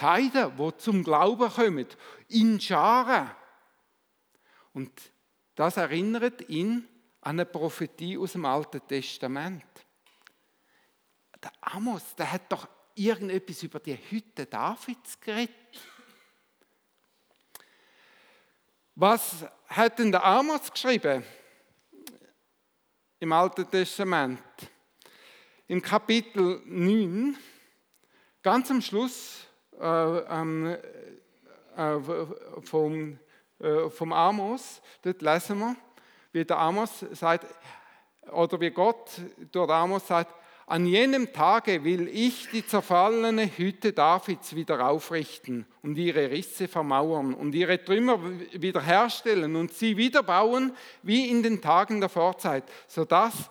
Heiden, 0.00 0.56
die 0.56 0.76
zum 0.78 1.02
Glauben 1.02 1.50
kommen, 1.50 1.86
in 2.28 2.60
Scharen. 2.60 3.30
Und 4.72 4.92
das 5.54 5.76
erinnert 5.76 6.48
ihn 6.48 6.86
an 7.20 7.40
eine 7.40 7.46
Prophetie 7.46 8.16
aus 8.16 8.32
dem 8.32 8.44
Alten 8.44 8.80
Testament. 8.86 9.64
Der 11.42 11.52
Amos, 11.60 12.14
der 12.14 12.30
hat 12.30 12.50
doch 12.52 12.68
irgendetwas 12.94 13.62
über 13.62 13.80
die 13.80 13.96
Hütte 13.96 14.46
Davids 14.46 15.20
geredet. 15.20 15.54
Was 19.00 19.44
hat 19.68 20.00
denn 20.00 20.10
der 20.10 20.24
Amos 20.24 20.72
geschrieben? 20.72 21.22
Im 23.20 23.30
Alten 23.30 23.70
Testament? 23.70 24.42
Im 25.68 25.80
Kapitel 25.80 26.60
9, 26.64 27.38
ganz 28.42 28.68
am 28.72 28.82
Schluss 28.82 29.46
äh, 29.80 30.18
äh, 30.18 32.00
vom, 32.62 33.20
äh, 33.60 33.88
vom 33.88 34.12
Amos, 34.12 34.82
dort 35.02 35.22
lesen 35.22 35.60
wir, 35.60 35.76
wie 36.32 36.44
der 36.44 36.58
Amos 36.58 37.06
sagt, 37.12 37.46
oder 38.32 38.60
wie 38.60 38.70
Gott 38.70 39.12
durch 39.52 39.70
Amos 39.70 40.08
sagt, 40.08 40.34
an 40.68 40.84
jenem 40.84 41.32
Tage 41.32 41.82
will 41.82 42.08
ich 42.08 42.50
die 42.50 42.66
zerfallene 42.66 43.46
Hütte 43.56 43.92
Davids 43.92 44.54
wieder 44.54 44.86
aufrichten 44.86 45.66
und 45.82 45.96
ihre 45.96 46.30
Risse 46.30 46.68
vermauern 46.68 47.32
und 47.32 47.54
ihre 47.54 47.82
Trümmer 47.82 48.20
wiederherstellen 48.52 49.56
und 49.56 49.72
sie 49.72 49.96
wieder 49.96 50.22
bauen 50.22 50.72
wie 51.02 51.30
in 51.30 51.42
den 51.42 51.62
Tagen 51.62 52.00
der 52.00 52.10
Vorzeit, 52.10 52.64
sodass 52.86 53.50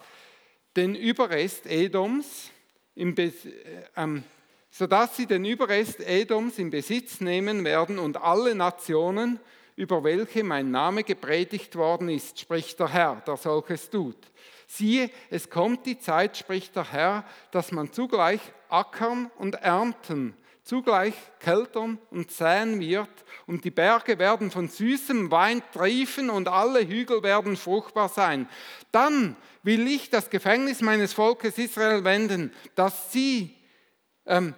den 0.76 0.94
Überrest 0.94 1.66
Edoms 1.66 2.52
im 2.94 3.16
äh, 3.18 3.32
sodass 4.70 5.18
sie 5.18 5.26
den 5.26 5.44
Überrest 5.44 6.00
Edoms 6.02 6.60
in 6.60 6.70
Besitz 6.70 7.20
nehmen 7.20 7.66
werden 7.66 7.98
und 7.98 8.18
alle 8.18 8.54
Nationen, 8.54 9.40
über 9.76 10.04
welche 10.04 10.44
mein 10.44 10.70
Name 10.70 11.04
gepredigt 11.04 11.76
worden 11.76 12.10
ist, 12.10 12.40
spricht 12.40 12.80
der 12.80 12.94
Herr, 12.94 13.24
der 13.26 13.38
solches 13.38 13.90
tut. 13.90 14.18
Siehe, 14.68 15.10
es 15.30 15.50
kommt 15.50 15.86
die 15.86 15.98
Zeit, 15.98 16.38
spricht 16.38 16.76
der 16.76 16.92
Herr, 16.92 17.24
dass 17.52 17.72
man 17.72 17.92
zugleich 17.92 18.42
ackern 18.70 19.32
und 19.38 19.56
ernten, 19.56 20.36
zugleich 20.62 21.14
keltern 21.40 21.98
und 22.12 22.32
säen 22.32 22.80
wird, 22.82 23.10
und 23.46 23.64
die 23.64 23.72
Berge 23.72 24.20
werden 24.20 24.52
von 24.52 24.68
süßem 24.68 25.32
Wein 25.32 25.64
triefen 25.72 26.30
und 26.30 26.50
alle 26.50 26.86
Hügel 26.86 27.24
werden 27.24 27.56
fruchtbar 27.56 28.10
sein. 28.10 28.50
Dann 28.92 29.38
will 29.64 29.88
ich 29.88 30.10
das 30.10 30.30
Gefängnis 30.30 30.82
meines 30.82 31.14
Volkes 31.14 31.58
Israel 31.58 32.04
wenden, 32.04 32.54
dass 32.76 33.14
sie 33.14 33.56
ähm, 34.26 34.54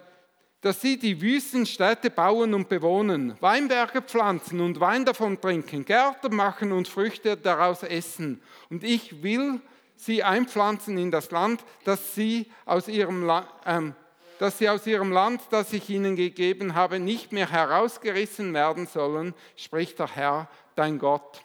dass 0.62 0.82
sie 0.82 0.98
die 0.98 1.22
Wüstenstädte 1.22 2.10
bauen 2.10 2.54
und 2.54 2.68
bewohnen, 2.68 3.36
Weinberge 3.40 4.02
pflanzen 4.02 4.60
und 4.60 4.80
Wein 4.80 5.06
davon 5.06 5.40
trinken, 5.40 5.86
Gärten 5.86 6.36
machen 6.36 6.74
und 6.74 6.88
Früchte 6.88 7.38
daraus 7.38 7.84
essen. 7.84 8.42
Und 8.70 8.84
ich 8.84 9.24
will 9.24 9.62
sie 10.00 10.24
einpflanzen 10.24 10.98
in 10.98 11.12
das 11.12 11.30
Land, 11.30 11.64
das 11.84 12.16
sie 12.16 12.50
aus 12.66 12.88
ihrem, 12.88 13.30
ähm, 13.66 13.94
dass 14.40 14.58
sie 14.58 14.70
aus 14.70 14.88
ihrem 14.88 15.12
Land, 15.12 15.42
das 15.52 15.74
ich 15.74 15.90
ihnen 15.90 16.16
gegeben 16.16 16.74
habe, 16.74 17.00
nicht 17.00 17.34
mehr 17.34 17.52
herausgerissen 17.52 18.54
werden 18.54 18.88
sollen, 18.88 19.36
spricht 19.58 20.00
der 20.00 20.16
Herr, 20.16 20.50
dein 20.76 20.98
Gott. 20.98 21.42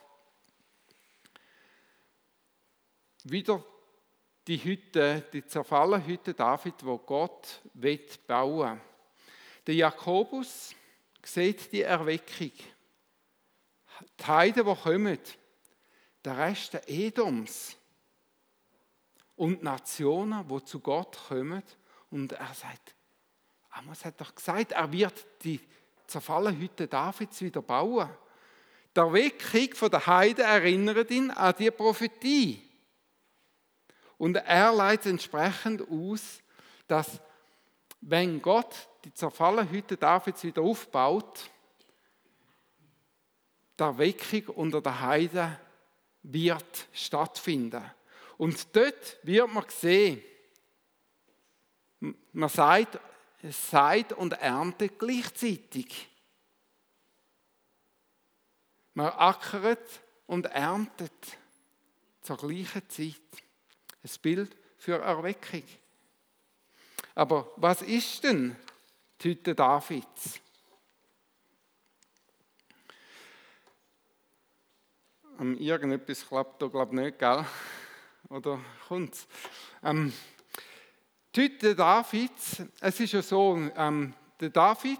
Wieder 3.25 3.65
die 4.47 4.63
Hütte, 4.63 5.25
die 5.33 5.45
zerfallene 5.45 6.07
Hütte 6.07 6.35
David, 6.35 6.85
wo 6.85 6.99
Gott 6.99 7.61
wird 7.73 8.25
bauen. 8.29 8.81
Der 9.67 9.75
Jakobus 9.75 10.75
sieht 11.25 11.73
die 11.73 11.83
Erweckung. 11.83 12.53
Die 14.21 14.25
Heiden, 14.25 14.67
die 14.67 14.75
kommen, 14.77 15.19
der 16.25 16.39
Rest 16.39 16.75
der 16.75 16.89
Edoms 16.89 17.77
und 19.45 19.63
Nationen, 19.63 20.49
die 20.49 20.65
zu 20.65 20.81
Gott 20.81 21.19
kommen. 21.29 21.63
Und 22.11 22.33
er 22.33 22.55
sagt, 22.55 22.95
Amos 23.71 24.05
hat 24.05 24.19
doch 24.19 24.35
gesagt, 24.35 24.73
er 24.73 24.91
wird 24.91 25.27
die 25.43 25.61
zerfallene 26.07 26.59
Hütte 26.59 26.87
Davids 26.89 27.43
wieder 27.43 27.61
bauen. 27.61 28.09
Der 28.97 29.05
Erweckung 29.05 29.91
der 29.91 30.07
Heiden 30.07 30.45
erinnert 30.45 31.11
ihn 31.11 31.31
an 31.31 31.55
die 31.59 31.71
Prophetie. 31.71 32.63
Und 34.17 34.37
er 34.37 34.73
leitet 34.73 35.07
entsprechend 35.07 35.83
aus, 35.91 36.41
dass 36.87 37.21
wenn 38.01 38.41
Gott 38.41 38.89
die 39.05 39.13
zerfallene 39.13 39.69
Hütte 39.71 39.99
Davids 39.99 40.43
wieder 40.45 40.63
aufbaut, 40.63 41.51
der 43.79 43.99
Weckung 43.99 44.55
unter 44.55 44.81
der 44.81 45.01
Heide 45.01 45.59
wird 46.23 46.87
stattfinden. 46.93 47.85
Und 48.37 48.75
dort 48.75 49.19
wird 49.23 49.53
man 49.53 49.65
sehen, 49.69 50.23
man 52.33 52.49
sagt, 52.49 52.99
seid 53.51 54.13
und 54.13 54.33
erntet 54.33 54.99
gleichzeitig. 54.99 56.09
Man 58.95 59.09
ackert 59.09 60.03
und 60.27 60.47
erntet 60.47 61.39
zur 62.21 62.37
gleichen 62.37 62.89
Zeit. 62.89 63.21
Ein 64.03 64.11
Bild 64.23 64.57
für 64.79 64.99
Erweckung. 64.99 65.65
Aber 67.15 67.53
was 67.57 67.83
ist 67.83 68.25
denn 68.25 68.57
die 69.21 69.31
Hütte 69.31 69.55
Davids? 69.55 70.41
Irgendetwas 75.39 76.27
klappt 76.27 76.63
da, 76.63 76.69
glaube 76.69 76.95
ich, 76.95 77.01
nicht, 77.03 77.19
gell? 77.19 77.45
Oder 78.35 78.59
kommt's? 78.89 79.29
Ähm, 79.85 80.13
die 81.37 81.43
Hütte 81.43 81.77
Davids, 81.77 82.65
es 82.81 82.99
ist 82.99 83.13
ja 83.13 83.23
so, 83.23 83.57
ähm, 83.77 84.13
der 84.41 84.51
David, 84.51 84.99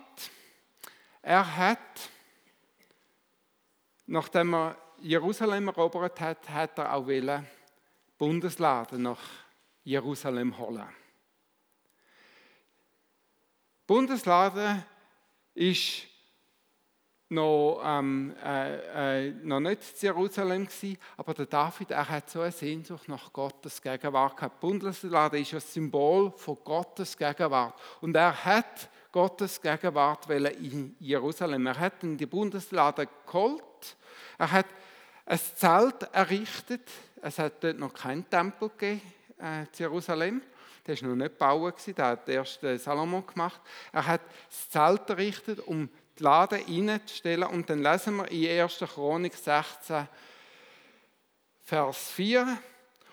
er 1.21 1.57
hat, 1.57 2.11
nachdem 4.07 4.55
er 4.55 4.79
Jerusalem 5.01 5.67
erobert 5.67 6.21
hat, 6.21 6.49
hat 6.49 6.79
er 6.79 6.95
auch 6.95 7.09
Bundesladen 8.19 9.03
nach 9.03 9.21
Jerusalem 9.83 10.57
holen. 10.57 10.89
Bundeslade 13.85 14.87
ist 15.55 16.07
noch, 17.35 17.83
ähm, 17.85 18.35
äh, 18.45 19.27
äh, 19.29 19.31
noch 19.43 19.61
nicht 19.61 19.81
in 19.81 20.01
Jerusalem 20.01 20.67
gewesen, 20.67 20.99
aber 21.17 21.35
der 21.35 21.47
David 21.47 21.91
er 21.91 22.09
hat 22.09 22.31
so 22.31 22.41
eine 22.41 22.53
Sehnsucht 22.53 23.09
nach 23.09 23.33
Gottes 23.33 23.83
Gegenwart 23.83 24.37
gehabt. 24.37 24.61
Bundeslade 24.61 25.39
ist 25.39 25.55
ein 25.55 25.61
Symbol 25.61 26.33
von 26.37 26.57
Gottes 26.65 27.17
Gegenwart 27.17 27.79
und 28.01 28.17
er 28.17 28.45
hat 28.45 28.89
Gottes 29.13 29.61
Gegenwart 29.61 30.29
in 30.31 30.97
Jerusalem. 30.99 31.67
Er 31.67 31.79
hat 31.79 32.03
in 32.03 32.17
die 32.17 32.27
Bundeslade 32.27 33.09
geholt, 33.27 33.97
er 34.39 34.51
hat 34.51 34.67
ein 35.27 35.39
Zelt 35.39 36.03
errichtet. 36.13 36.91
Es 37.23 37.39
hat 37.39 37.63
dort 37.63 37.79
noch 37.79 37.95
keinen 37.95 38.29
Tempel 38.29 38.69
gegeben 38.69 39.01
äh, 39.41 39.63
in 39.63 39.69
Jerusalem. 39.77 40.43
Der 40.87 41.01
war 41.01 41.09
noch 41.09 41.17
nicht 41.17 41.33
gebaut, 41.33 41.77
der 41.97 42.05
hat 42.05 42.29
erst 42.29 42.61
Salomon 42.77 43.27
gemacht. 43.27 43.61
Er 43.91 44.07
hat 44.07 44.21
das 44.49 44.69
Zelt 44.69 45.09
errichtet, 45.09 45.61
um 45.61 45.89
die 46.19 46.23
Lade 46.23 46.57
reinzustellen. 46.57 47.49
Und 47.49 47.71
dann 47.71 47.83
lesen 47.83 48.17
wir 48.17 48.31
in 48.31 48.61
1. 48.61 48.79
Chronik 48.95 49.35
16, 49.35 50.09
Vers 51.63 52.11
4. 52.11 52.59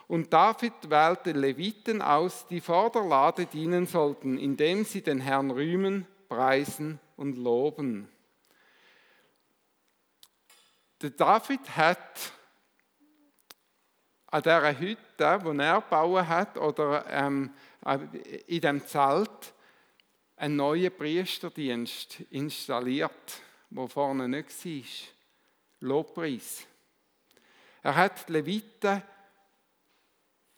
Und 0.08 0.34
David 0.34 0.74
wählte 0.90 1.32
Leviten 1.32 2.02
aus, 2.02 2.46
die 2.48 2.60
vor 2.60 2.92
der 2.92 3.04
Lade 3.04 3.46
dienen 3.46 3.86
sollten, 3.86 4.38
indem 4.38 4.84
sie 4.84 5.02
den 5.02 5.22
Herrn 5.22 5.52
rühmen, 5.52 6.06
preisen 6.28 7.00
und 7.16 7.38
loben. 7.38 8.10
Der 11.02 11.12
David 11.12 11.78
hat 11.78 12.34
an 14.28 14.44
dieser 14.44 14.80
Hütte, 14.80 14.98
die 15.18 15.60
er 15.60 15.82
gebaut 15.82 16.28
hat, 16.28 16.58
oder 16.58 17.06
ähm, 17.10 17.54
in 18.48 18.62
dem 18.62 18.86
Zelt, 18.86 19.54
einen 20.42 20.56
neuen 20.56 20.92
Priesterdienst 20.92 22.22
installiert, 22.32 23.42
wo 23.70 23.88
vorne 23.88 24.28
nicht 24.28 24.66
war. 24.66 24.84
Lobpreis. 25.82 26.66
Er 27.84 27.96
hat 27.96 28.28
die 28.28 28.34
Leviten 28.34 29.04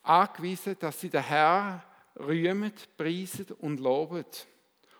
angewiesen, 0.02 0.78
dass 0.80 1.02
sie 1.02 1.10
den 1.10 1.24
Herrn 1.24 1.84
rühmen, 2.18 2.72
preisen 2.96 3.48
und 3.60 3.82
loben. 3.82 4.24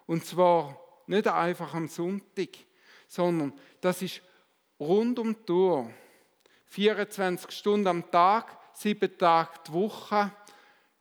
Und 0.06 0.26
zwar 0.26 0.78
nicht 1.08 1.30
einfach 1.30 1.74
am 1.74 1.88
Sonntag, 1.88 2.50
sondern 3.08 3.54
das 3.80 4.02
ist 4.02 4.22
rund 4.78 5.18
um 5.18 5.46
die 5.46 5.52
Uhr. 5.52 5.90
24 6.66 7.52
Stunden 7.52 7.88
am 7.88 8.12
Tag, 8.12 8.58
sieben 8.74 9.18
Tage 9.18 9.52
die 9.66 9.72
Woche, 9.72 10.30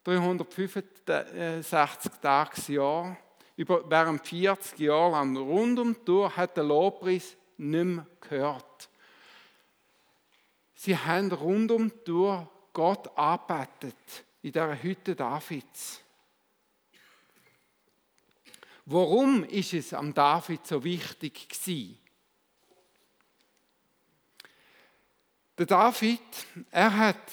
365 0.05 2.13
Tage 2.21 2.63
im 2.69 2.75
Jahr. 2.75 3.17
Über, 3.57 3.89
während 3.91 4.27
40 4.27 4.79
Jahre 4.79 5.13
lang 5.13 5.35
die 5.35 6.11
Uhr 6.11 6.37
hat 6.37 6.57
der 6.57 6.65
Lobpreis 6.65 7.37
nicht 7.59 7.85
mehr 7.85 8.07
gehört. 8.21 8.89
Sie 10.75 10.97
haben 10.97 11.31
rund 11.31 11.71
um 11.71 11.93
die 12.07 12.11
Uhr 12.11 12.51
Gott 12.73 13.17
arbeitet 13.17 13.95
in 14.41 14.53
dieser 14.53 14.83
Hütte 14.83 15.15
Davids. 15.15 16.01
Warum 18.87 19.45
ist 19.45 19.75
es 19.75 19.95
am 19.95 20.13
David 20.13 20.67
so 20.67 20.83
wichtig 20.83 21.49
gewesen? 21.49 21.99
Der 25.57 25.67
David, 25.67 26.21
er 26.71 26.97
hat, 26.97 27.33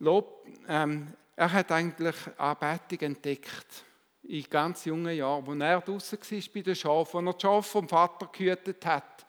Lob, 0.00 0.46
ähm, 0.66 1.14
er 1.36 1.52
hat 1.52 1.72
eigentlich 1.72 2.16
Anbetung 2.36 2.98
entdeckt 3.00 3.84
in 4.28 4.44
ganz 4.48 4.84
jungen 4.84 5.16
Jahren, 5.16 5.62
als 5.62 5.70
er 5.70 5.80
draußen 5.80 6.18
war 6.18 6.42
bei 6.54 6.60
den 6.60 6.76
Schafen, 6.76 7.24
wo 7.24 7.30
er 7.30 7.34
die 7.34 7.40
Schafe 7.40 7.70
vom 7.70 7.88
Vater 7.88 8.28
gehütet 8.30 8.84
hat, 8.86 9.26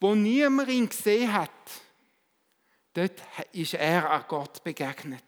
wo 0.00 0.14
niemand 0.14 0.68
ihn 0.68 0.88
gesehen 0.88 1.32
hat. 1.32 1.50
Dort 2.94 3.22
ist 3.52 3.74
er 3.74 4.10
an 4.10 4.24
Gott 4.28 4.62
begegnet. 4.62 5.22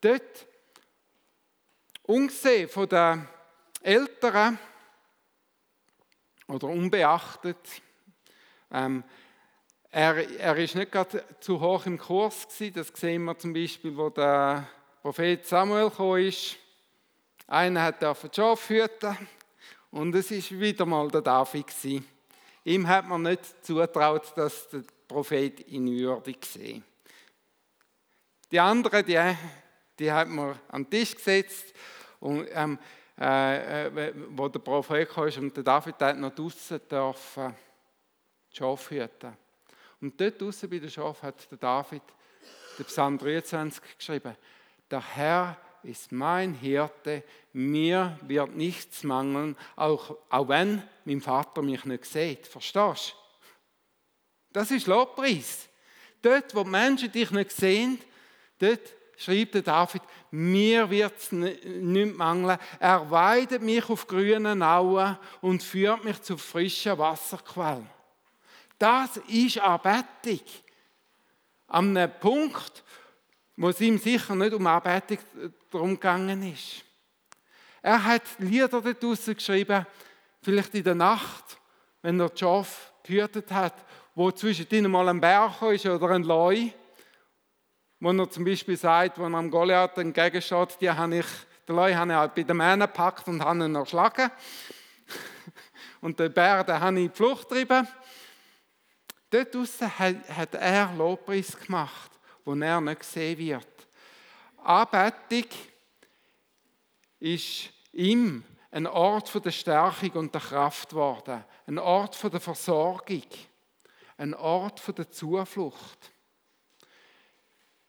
Dort 0.00 0.46
Ungesehen 2.06 2.68
von 2.68 2.88
den 2.88 3.26
Älteren 3.82 4.56
oder 6.46 6.68
unbeachtet, 6.68 7.82
ähm, 8.70 9.02
er, 9.90 10.56
ist 10.56 10.76
nicht 10.76 10.92
gerade 10.92 11.24
zu 11.40 11.60
hoch 11.60 11.84
im 11.86 11.98
Kurs 11.98 12.46
gewesen. 12.46 12.74
Das 12.74 12.88
sehen 12.94 13.24
wir 13.24 13.36
zum 13.36 13.52
Beispiel, 13.52 13.96
wo 13.96 14.10
der 14.10 14.68
Prophet 15.02 15.44
Samuel 15.44 16.28
ist. 16.28 16.56
Einer 17.48 17.82
hat 17.82 18.02
den 18.02 18.14
Schaf 18.32 18.68
hüten 18.68 19.16
und 19.92 20.14
es 20.14 20.30
ist 20.32 20.50
wieder 20.58 20.84
mal 20.84 21.08
der 21.08 21.22
David. 21.22 21.66
Ihm 22.64 22.88
hat 22.88 23.06
man 23.06 23.22
nicht 23.22 23.64
zutraut, 23.64 24.36
dass 24.36 24.68
der 24.68 24.82
Prophet 25.06 25.68
ihn 25.68 25.86
würdig 25.86 26.44
sehen. 26.44 26.82
Die 28.50 28.58
anderen, 28.58 29.06
die, 29.06 29.36
die 29.98 30.10
hat 30.10 30.28
man 30.28 30.58
an 30.68 30.90
Tisch 30.90 31.14
gesetzt 31.14 31.72
und, 32.18 32.48
ähm, 32.52 32.78
äh, 33.18 33.86
äh, 33.86 34.12
wo 34.30 34.48
der 34.48 34.58
Prophet 34.58 35.08
kam 35.08 35.30
und 35.38 35.56
der 35.56 35.64
David 35.64 36.00
hat 36.00 36.18
noch 36.18 36.34
draußen 36.34 36.80
dürfen 36.90 37.54
die 38.52 38.56
Schafe 38.56 39.02
hüten. 39.02 39.36
Und 40.00 40.20
dort 40.20 40.40
draußen 40.40 40.68
bei 40.68 40.78
den 40.78 40.90
Schafen 40.90 41.28
hat 41.28 41.50
der 41.50 41.58
David 41.58 42.02
den 42.78 42.86
Psalm 42.86 43.18
23 43.18 43.96
geschrieben. 43.96 44.36
Der 44.90 45.00
Herr 45.14 45.56
ist 45.86 46.12
mein 46.12 46.54
Hirte, 46.54 47.22
mir 47.52 48.18
wird 48.22 48.54
nichts 48.54 49.02
mangeln, 49.04 49.56
auch, 49.76 50.16
auch 50.28 50.48
wenn 50.48 50.82
mein 51.04 51.20
Vater 51.20 51.62
mich 51.62 51.84
nicht 51.84 52.04
sieht. 52.04 52.46
Verstehst 52.46 53.14
du? 53.14 53.26
Das 54.52 54.70
ist 54.70 54.86
Lobpreis. 54.86 55.68
Dort, 56.22 56.54
wo 56.54 56.64
die 56.64 56.70
Menschen 56.70 57.12
dich 57.12 57.30
nicht 57.30 57.52
sehen, 57.52 58.00
dort 58.58 58.80
schreibt 59.16 59.54
der 59.54 59.62
David, 59.62 60.02
mir 60.30 60.88
wird 60.90 61.16
es 61.18 61.32
nicht 61.32 62.16
mangeln. 62.16 62.58
Er 62.78 63.10
weidet 63.10 63.62
mich 63.62 63.88
auf 63.88 64.06
grünen 64.06 64.62
Auen 64.62 65.18
und 65.40 65.62
führt 65.62 66.04
mich 66.04 66.20
zu 66.22 66.36
frischen 66.36 66.98
Wasserquellen. 66.98 67.88
Das 68.78 69.16
ist 69.28 69.58
Anbetung. 69.58 70.40
An 71.68 71.96
einem 71.96 72.12
Punkt, 72.20 72.84
wo 73.56 73.68
es 73.68 73.80
ihm 73.80 73.98
sicher 73.98 74.34
nicht 74.34 74.52
um 74.52 74.66
Anbetung 74.66 75.18
darum 75.70 75.94
gegangen 75.94 76.52
ist. 76.52 76.84
Er 77.82 78.02
hat 78.02 78.22
Lieder 78.38 78.68
dort 78.68 79.00
geschrieben, 79.00 79.86
vielleicht 80.42 80.74
in 80.74 80.84
der 80.84 80.94
Nacht, 80.94 81.58
wenn 82.02 82.20
er 82.20 82.28
die 82.28 82.38
Schafe 82.38 82.92
gehütet 83.02 83.50
hat, 83.50 83.74
wo 84.14 84.30
zwischen 84.30 84.66
ihnen 84.70 84.90
mal 84.90 85.08
ein 85.08 85.20
Berg 85.20 85.62
ist 85.62 85.86
oder 85.86 86.10
ein 86.10 86.24
Leu 86.24 86.70
wo 88.00 88.10
er 88.10 88.30
zum 88.30 88.44
Beispiel 88.44 88.76
sagt, 88.76 89.18
wenn 89.18 89.32
er 89.32 89.38
am 89.38 89.50
Goliath 89.50 89.96
entgegensteht, 89.98 90.76
die 90.80 90.90
habe 90.90 91.18
ich, 91.18 91.26
den 91.66 91.76
Leu 91.76 91.94
habe 91.94 92.12
ich 92.12 92.16
halt 92.16 92.34
bei 92.34 92.42
den 92.42 92.56
Männern 92.56 92.80
gepackt 92.80 93.26
und 93.26 93.42
habe 93.42 93.64
ihn 93.64 93.74
erschlagen. 93.74 94.30
Und 96.02 96.20
den 96.20 96.32
Bär, 96.32 96.62
den 96.62 96.78
habe 96.78 96.96
ich 96.98 97.04
in 97.06 97.10
die 97.10 97.16
Flucht 97.16 97.48
getrieben. 97.48 97.88
Dort 99.30 99.54
draussen 99.54 99.98
hat 99.98 100.54
er 100.54 100.92
Lobpreis 100.96 101.58
gemacht, 101.58 102.12
wo 102.46 102.54
er 102.54 102.80
nicht 102.80 103.00
gesehen 103.00 103.38
wird. 103.38 103.86
Anbetung 104.62 105.50
ist 107.18 107.70
ihm 107.92 108.44
ein 108.70 108.86
Ort 108.86 109.44
der 109.44 109.50
Stärkung 109.50 110.10
und 110.12 110.34
der 110.34 110.40
Kraft 110.40 110.90
geworden, 110.90 111.44
ein 111.66 111.78
Ort 111.78 112.22
der 112.32 112.40
Versorgung, 112.40 113.24
ein 114.16 114.32
Ort 114.34 114.82
der 114.96 115.10
Zuflucht. 115.10 116.12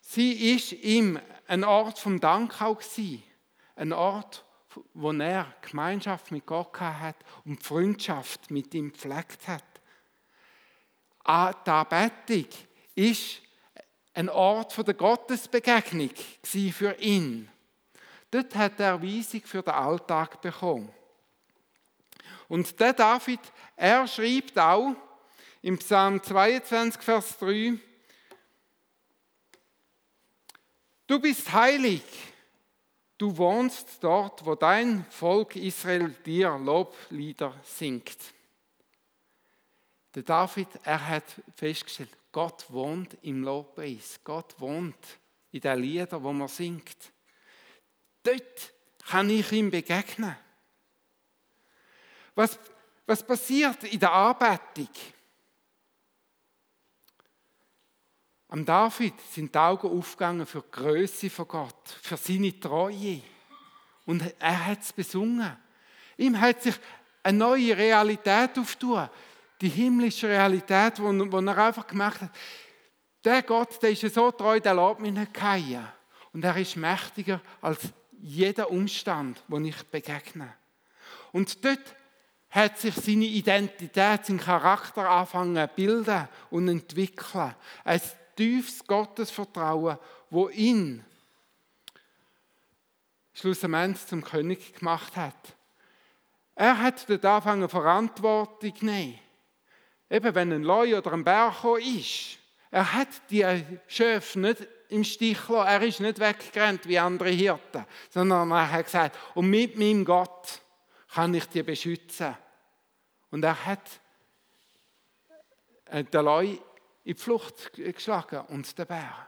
Sie 0.02 0.56
ist 0.56 0.72
ihm 0.72 1.20
ein 1.48 1.64
Ort 1.64 2.00
vom 2.00 2.20
Dank 2.20 2.62
auch 2.62 2.80
gewesen. 2.80 3.24
Ein 3.76 3.94
Ort, 3.94 4.44
wo 4.94 5.12
er 5.12 5.54
Gemeinschaft 5.62 6.32
mit 6.32 6.46
Gott 6.46 6.80
hat 6.80 7.18
und 7.46 7.62
Freundschaft 7.62 8.50
mit 8.50 8.74
ihm 8.74 8.92
gepflegt 8.92 9.48
hat. 9.48 9.64
Ah, 11.24 11.54
die 11.54 11.70
Anbetung 11.70 12.48
ist 12.96 13.42
ein 14.18 14.30
Ort 14.30 14.76
der 14.88 14.96
Gottesbegegnung 14.96 16.10
für 16.44 16.98
ihn. 17.00 17.48
Dort 18.32 18.56
hat 18.56 18.80
er 18.80 19.02
Weisung 19.02 19.42
für 19.42 19.62
den 19.62 19.76
Alltag 19.76 20.42
bekommen. 20.42 20.92
Und 22.48 22.80
der 22.80 22.94
David, 22.94 23.40
er 23.76 24.08
schreibt 24.08 24.58
auch 24.58 24.96
im 25.62 25.78
Psalm 25.78 26.22
22, 26.22 27.02
Vers 27.02 27.38
3, 27.38 27.78
Du 31.06 31.20
bist 31.20 31.54
heilig. 31.54 32.04
Du 33.18 33.36
wohnst 33.38 34.04
dort, 34.04 34.46
wo 34.46 34.56
dein 34.56 35.06
Volk 35.10 35.56
Israel 35.56 36.10
dir 36.26 36.58
Loblieder 36.58 37.54
singt. 37.64 38.18
Der 40.14 40.24
David, 40.24 40.68
er 40.84 41.08
hat 41.08 41.24
festgestellt, 41.56 42.17
Gott 42.32 42.66
wohnt 42.70 43.18
im 43.22 43.44
Lobpreis. 43.44 44.20
Gott 44.24 44.60
wohnt 44.60 45.20
in 45.52 45.62
den 45.62 45.80
Liedern, 45.80 46.24
wo 46.24 46.34
man 46.34 46.48
singt. 46.48 47.12
Dort 48.24 48.74
kann 49.08 49.30
ich 49.30 49.52
ihm 49.52 49.72
begegnen. 49.72 50.36
Was, 52.36 52.60
was 53.06 53.26
passiert 53.26 53.84
in 53.86 54.00
der 54.00 54.12
Arbeitung? 54.12 54.90
Am 58.50 58.64
David 58.64 59.14
sind 59.32 59.54
die 59.54 59.60
Augen 59.60 59.90
aufgegangen 59.90 60.46
für 60.46 60.62
die 60.62 60.72
Größe 60.72 61.30
von 61.30 61.48
Gott, 61.48 61.90
für 62.02 62.16
seine 62.16 62.58
Treue. 62.60 63.22
Und 64.06 64.24
er 64.40 64.66
hat 64.68 64.82
es 64.82 64.94
besungen. 64.94 65.58
Ihm 66.18 66.40
hat 66.40 66.64
sich 66.64 66.76
eine 67.24 67.38
neue 67.38 67.76
Realität 67.76 68.58
aufgetan. 68.58 69.10
Die 69.62 69.70
himmlische 69.70 70.28
Realität, 70.28 71.00
wo 71.00 71.10
er 71.12 71.58
einfach 71.58 71.88
gemacht 71.88 72.22
hat, 72.22 72.32
der 73.24 73.42
Gott, 73.42 73.82
der 73.82 73.92
ist 73.92 74.14
so 74.14 74.32
treu, 74.32 74.60
der 74.60 74.76
lässt 74.76 75.00
mich 75.00 75.12
nicht 75.12 75.38
fallen. 75.38 75.88
Und 76.34 76.44
er 76.44 76.56
ist 76.58 76.76
mächtiger 76.76 77.42
als 77.62 77.80
jeder 78.20 78.70
Umstand, 78.70 79.44
wo 79.48 79.58
ich 79.60 79.84
begegne. 79.88 80.54
Und 81.32 81.64
dort 81.66 81.96
hat 82.50 82.80
sich 82.80 82.96
seine 82.96 83.26
Identität, 83.26 84.26
sein 84.26 84.40
Charakter 84.40 85.10
angefangen 85.10 85.68
zu 85.68 85.76
bilden 85.76 86.28
und 86.50 86.68
entwickeln. 86.68 87.56
Ein 87.84 88.02
tiefes 88.36 88.86
Gottesvertrauen, 88.86 89.98
wo 90.30 90.50
ihn 90.50 91.04
schlussendlich 93.34 94.06
zum 94.06 94.24
König 94.24 94.74
gemacht 94.74 95.16
hat. 95.16 95.56
Er 96.56 96.80
hat 96.80 97.08
dort 97.10 97.26
angefangen, 97.26 97.70
Verantwortung 97.70 98.76
zu 98.76 98.86
nehmen. 98.86 99.20
Eben, 100.10 100.36
wenn 100.36 100.54
ein 100.54 100.64
Leu 100.64 100.98
oder 100.98 101.14
ein 101.14 101.24
Bär 101.24 101.54
ist, 101.80 102.40
er 102.72 102.94
hat 102.94 103.10
die 103.30 103.46
Schöfe 103.88 104.40
nicht 104.40 104.68
im 104.90 105.04
Stich 105.04 105.46
gelassen. 105.46 105.68
Er 105.68 105.82
ist 105.82 106.00
nicht 106.00 106.20
weggerannt 106.20 106.88
wie 106.88 107.00
andere 107.00 107.30
Hirten, 107.30 107.86
sondern 108.10 108.52
er 108.52 108.72
hat 108.72 108.86
gesagt, 108.86 109.18
und 109.36 109.50
mit 109.50 109.78
meinem 109.78 110.06
Gott 110.06 110.62
kann 111.14 111.34
ich 111.34 111.46
die 111.46 111.64
beschützen. 111.64 112.36
Und 113.32 113.44
er 113.44 113.66
hat 113.66 114.00
äh, 115.86 116.04
den 116.04 116.26
Leu 116.26 116.46
in 116.46 116.60
die 117.06 117.14
Flucht 117.14 117.74
geschlagen 117.74 118.42
und 118.48 118.78
der 118.78 118.86
Bär. 118.86 119.28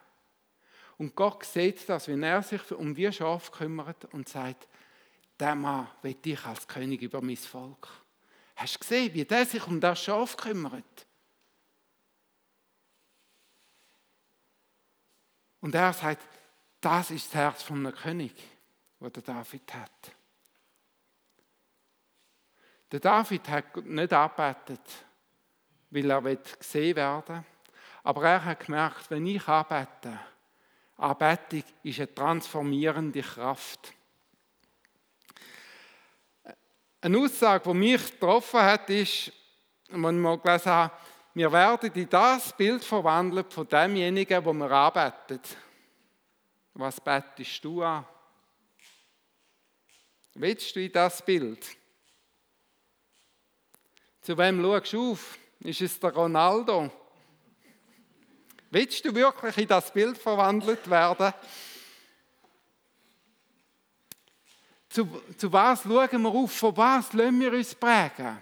Und 0.98 1.16
Gott 1.16 1.46
sieht 1.46 1.88
das, 1.88 2.08
wenn 2.10 2.24
er 2.24 2.44
sich 2.44 2.72
um 2.72 2.94
die 2.94 3.12
Schafe 3.12 3.52
kümmert 3.52 4.06
und 4.14 4.28
sagt, 4.28 4.68
der 5.40 5.56
Mann 5.56 5.88
will 6.02 6.18
ich 6.26 6.46
als 6.46 6.68
König 6.68 7.02
über 7.02 7.22
mein 7.22 7.38
Volk. 7.38 7.88
Hast 8.60 8.76
du 8.76 8.80
gesehen, 8.80 9.14
wie 9.14 9.24
der 9.24 9.46
sich 9.46 9.66
um 9.66 9.80
das 9.80 10.04
Schaf 10.04 10.36
kümmert? 10.36 11.08
Und 15.62 15.74
er 15.74 15.94
sagt, 15.94 16.28
das 16.82 17.10
ist 17.12 17.28
das 17.28 17.36
Herz 17.36 17.64
von 17.64 17.78
einem 17.78 17.96
König, 17.96 18.34
das 19.00 19.14
der 19.14 19.24
David 19.24 19.74
hat. 19.74 20.12
Der 22.92 23.00
David 23.00 23.48
hat 23.48 23.78
nicht 23.78 24.12
arbeitet, 24.12 25.06
weil 25.90 26.12
er 26.12 26.22
gesehen 26.36 26.98
werden 26.98 27.36
will, 27.38 27.44
aber 28.04 28.26
er 28.26 28.44
hat 28.44 28.66
gemerkt, 28.66 29.10
wenn 29.10 29.26
ich 29.26 29.48
arbeite, 29.48 30.20
Anbetung 30.98 31.64
ist 31.84 32.00
eine 32.00 32.14
transformierende 32.14 33.22
Kraft. 33.22 33.94
Eine 37.02 37.18
Aussage, 37.18 37.64
die 37.70 37.78
mich 37.78 38.12
getroffen 38.12 38.62
hat, 38.62 38.90
ist, 38.90 39.32
wenn 39.88 40.18
ich 40.18 40.22
mal 40.22 40.38
gelesen 40.38 40.72
habe, 40.72 40.94
wir 41.34 41.52
werden 41.52 41.94
in 41.94 42.10
das 42.10 42.52
Bild 42.52 42.84
verwandelt 42.84 43.54
von 43.54 43.68
demjenigen, 43.68 44.44
wo 44.44 44.52
wir 44.52 44.70
arbeitet. 44.70 45.48
Was 46.74 47.00
betest 47.00 47.64
du 47.64 47.82
an? 47.84 48.06
Willst 50.34 50.76
du 50.76 50.82
in 50.82 50.92
das 50.92 51.24
Bild? 51.24 51.66
Zu 54.22 54.38
wem 54.38 54.62
schaust 54.62 54.94
du 54.94 55.12
auf? 55.12 55.38
Ist 55.62 55.82
es 55.82 56.00
der 56.00 56.14
Ronaldo? 56.14 56.92
Willst 58.72 59.06
du 59.06 59.16
wirklich 59.16 59.58
in 59.58 59.68
das 59.68 59.92
Bild 59.92 60.18
verwandelt 60.18 60.90
werden? 60.90 61.34
Zu, 64.90 65.08
zu 65.38 65.54
was 65.54 65.84
schauen 65.84 66.22
wir 66.24 66.30
auf? 66.30 66.52
Von 66.52 66.76
was 66.76 67.14
lassen 67.14 67.40
wir 67.40 67.54
uns 67.54 67.76
prägen? 67.76 68.42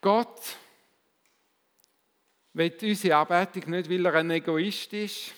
Gott 0.00 0.56
will 2.54 2.74
unsere 2.82 3.16
Anbetung 3.16 3.70
nicht, 3.70 3.90
weil 3.90 4.06
er 4.06 4.14
ein 4.14 4.30
Egoist 4.30 4.92
ist 4.94 5.34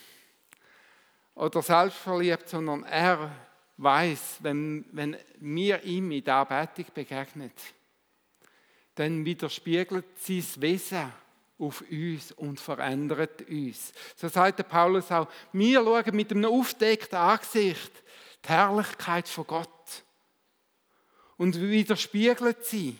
oder 1.34 1.60
selbstverliebt, 1.60 2.48
sondern 2.48 2.84
er 2.84 3.34
weiß, 3.76 4.38
wenn, 4.40 4.84
wenn 4.92 5.16
wir 5.40 5.82
ihm 5.82 6.12
in 6.12 6.22
der 6.22 6.36
Anbetung 6.36 6.86
begegnen, 6.94 7.50
dann 8.94 9.24
widerspiegelt 9.24 10.18
sein 10.18 10.44
Wesen 10.58 11.12
auf 11.58 11.84
uns 11.90 12.32
und 12.32 12.60
verändert 12.60 13.48
uns. 13.48 13.92
So 14.16 14.28
sagt 14.28 14.58
der 14.58 14.64
Paulus 14.64 15.10
auch, 15.12 15.28
wir 15.52 15.82
schauen 15.82 16.16
mit 16.16 16.30
einem 16.32 16.44
aufdeckten 16.46 17.18
Angesicht 17.18 17.92
die 18.44 18.48
Herrlichkeit 18.48 19.28
von 19.28 19.46
Gott 19.46 20.04
und 21.36 21.60
widerspiegelt 21.60 22.64
sie. 22.64 22.98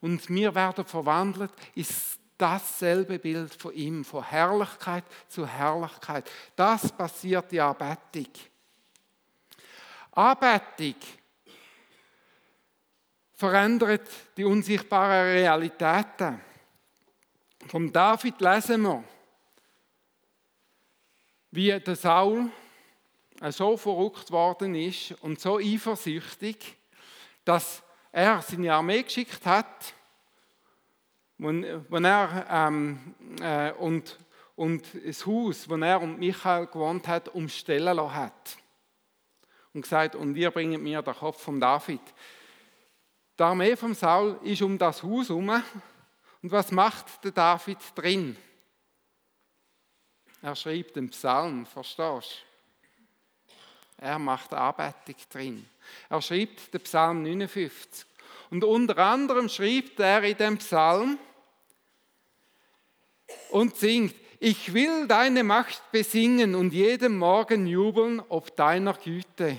Und 0.00 0.28
wir 0.28 0.54
werden 0.54 0.84
verwandelt 0.84 1.52
in 1.74 1.86
dasselbe 2.36 3.18
Bild 3.18 3.54
von 3.54 3.72
ihm, 3.72 4.04
von 4.04 4.22
Herrlichkeit 4.22 5.04
zu 5.28 5.46
Herrlichkeit. 5.46 6.30
Das 6.56 6.92
passiert 6.92 7.50
die 7.50 7.60
Anbetung. 7.60 8.26
Anbetung 10.12 10.96
verändert 13.34 14.08
die 14.36 14.44
unsichtbaren 14.44 15.32
Realitäten. 15.32 16.40
Vom 17.68 17.92
David 17.92 18.40
lesen 18.40 18.82
wir, 18.82 19.04
wie 21.50 21.80
der 21.80 21.96
Saul 21.96 22.50
so 23.50 23.76
verrückt 23.76 24.30
worden 24.30 24.74
ist 24.74 25.12
und 25.22 25.40
so 25.40 25.58
eifersüchtig, 25.58 26.76
dass 27.44 27.82
er 28.12 28.42
seine 28.42 28.72
Armee 28.72 29.02
geschickt 29.02 29.44
hat, 29.46 29.94
wo, 31.38 31.50
er 31.50 32.46
ähm, 32.50 33.14
äh, 33.40 33.72
und, 33.72 34.18
und 34.56 34.86
das 35.04 35.26
Haus, 35.26 35.68
wo 35.68 35.76
er 35.76 36.00
und 36.00 36.18
Michael 36.18 36.66
gewohnt 36.66 37.08
hat, 37.08 37.28
umstellen 37.30 37.96
lassen 37.96 38.14
hat. 38.14 38.56
Und 39.72 39.82
gesagt, 39.82 40.14
und 40.14 40.36
ihr 40.36 40.50
bringt 40.50 40.80
mir 40.82 41.02
den 41.02 41.14
Kopf 41.14 41.42
von 41.42 41.58
David. 41.58 42.00
Die 43.38 43.42
Armee 43.42 43.74
von 43.74 43.94
Saul 43.94 44.38
ist 44.42 44.62
um 44.62 44.78
das 44.78 45.02
Haus 45.02 45.28
herum. 45.28 45.62
Und 46.44 46.52
was 46.52 46.70
macht 46.72 47.24
der 47.24 47.32
David 47.32 47.78
drin? 47.94 48.36
Er 50.42 50.54
schreibt 50.54 50.94
den 50.94 51.08
Psalm, 51.08 51.64
verstehst 51.64 52.44
du? 53.96 54.04
Er 54.04 54.18
macht 54.18 54.52
Anbetung 54.52 55.14
drin. 55.30 55.66
Er 56.10 56.20
schreibt 56.20 56.74
den 56.74 56.82
Psalm 56.82 57.22
59. 57.22 58.04
Und 58.50 58.62
unter 58.62 58.98
anderem 58.98 59.48
schreibt 59.48 59.98
er 59.98 60.22
in 60.22 60.36
dem 60.36 60.58
Psalm 60.58 61.18
und 63.48 63.74
singt, 63.76 64.14
ich 64.38 64.74
will 64.74 65.08
deine 65.08 65.44
Macht 65.44 65.90
besingen 65.92 66.54
und 66.54 66.74
jeden 66.74 67.16
Morgen 67.16 67.66
jubeln 67.66 68.20
ob 68.28 68.54
deiner 68.54 68.92
Güte. 68.92 69.56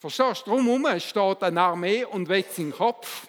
Verstehst 0.00 0.44
du? 0.44 0.50
Drumherum 0.50 0.98
steht 0.98 1.44
eine 1.44 1.60
Armee 1.60 2.04
und 2.04 2.28
wetzt 2.28 2.58
den 2.58 2.72
Kopf. 2.72 3.28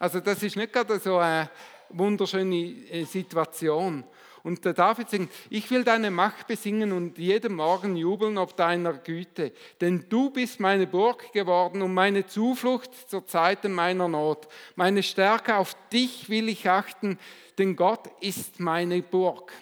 Also 0.00 0.18
das 0.18 0.42
ist 0.42 0.56
nicht 0.56 0.72
gerade 0.72 0.98
so 0.98 1.18
eine 1.18 1.50
wunderschöne 1.90 2.56
äh, 2.56 3.04
Situation. 3.04 4.02
Und 4.42 4.64
der 4.64 4.72
David 4.72 5.10
singt, 5.10 5.30
ich 5.50 5.70
will 5.70 5.84
deine 5.84 6.10
Macht 6.10 6.46
besingen 6.46 6.92
und 6.92 7.18
jeden 7.18 7.54
Morgen 7.54 7.94
jubeln 7.94 8.38
ob 8.38 8.56
deiner 8.56 8.94
Güte. 8.94 9.52
Denn 9.78 10.06
du 10.08 10.30
bist 10.30 10.58
meine 10.58 10.86
Burg 10.86 11.30
geworden 11.32 11.82
und 11.82 11.92
meine 11.92 12.26
Zuflucht 12.26 13.10
zur 13.10 13.26
Zeit 13.26 13.64
meiner 13.64 14.08
Not. 14.08 14.48
Meine 14.74 15.02
Stärke 15.02 15.56
auf 15.56 15.76
dich 15.92 16.30
will 16.30 16.48
ich 16.48 16.70
achten, 16.70 17.18
denn 17.58 17.76
Gott 17.76 18.08
ist 18.22 18.58
meine 18.58 19.02
Burg. 19.02 19.52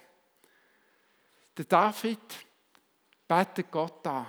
Der 1.56 1.64
David 1.64 2.20
betet 3.26 3.72
Gott 3.72 4.06
an. 4.06 4.26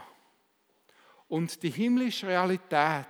Und 1.28 1.62
die 1.62 1.70
himmlische 1.70 2.26
Realität 2.26 3.06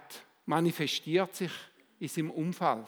manifestiert 0.45 1.33
sich 1.33 1.51
in 1.99 2.07
seinem 2.07 2.31
Umfeld. 2.31 2.87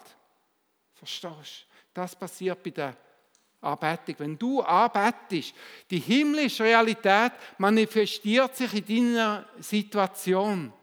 Verstehst 0.94 1.34
du? 1.34 1.92
Das 1.94 2.16
passiert 2.16 2.64
bei 2.64 2.70
der 2.70 2.96
Anbetung. 3.62 4.16
Wenn 4.18 4.38
du 4.38 4.64
arbeitest, 4.64 5.54
die 5.90 6.00
himmlische 6.00 6.64
Realität 6.64 7.34
manifestiert 7.58 8.56
sich 8.56 8.90
in 8.90 9.14
deiner 9.14 9.46
Situation. 9.60 10.74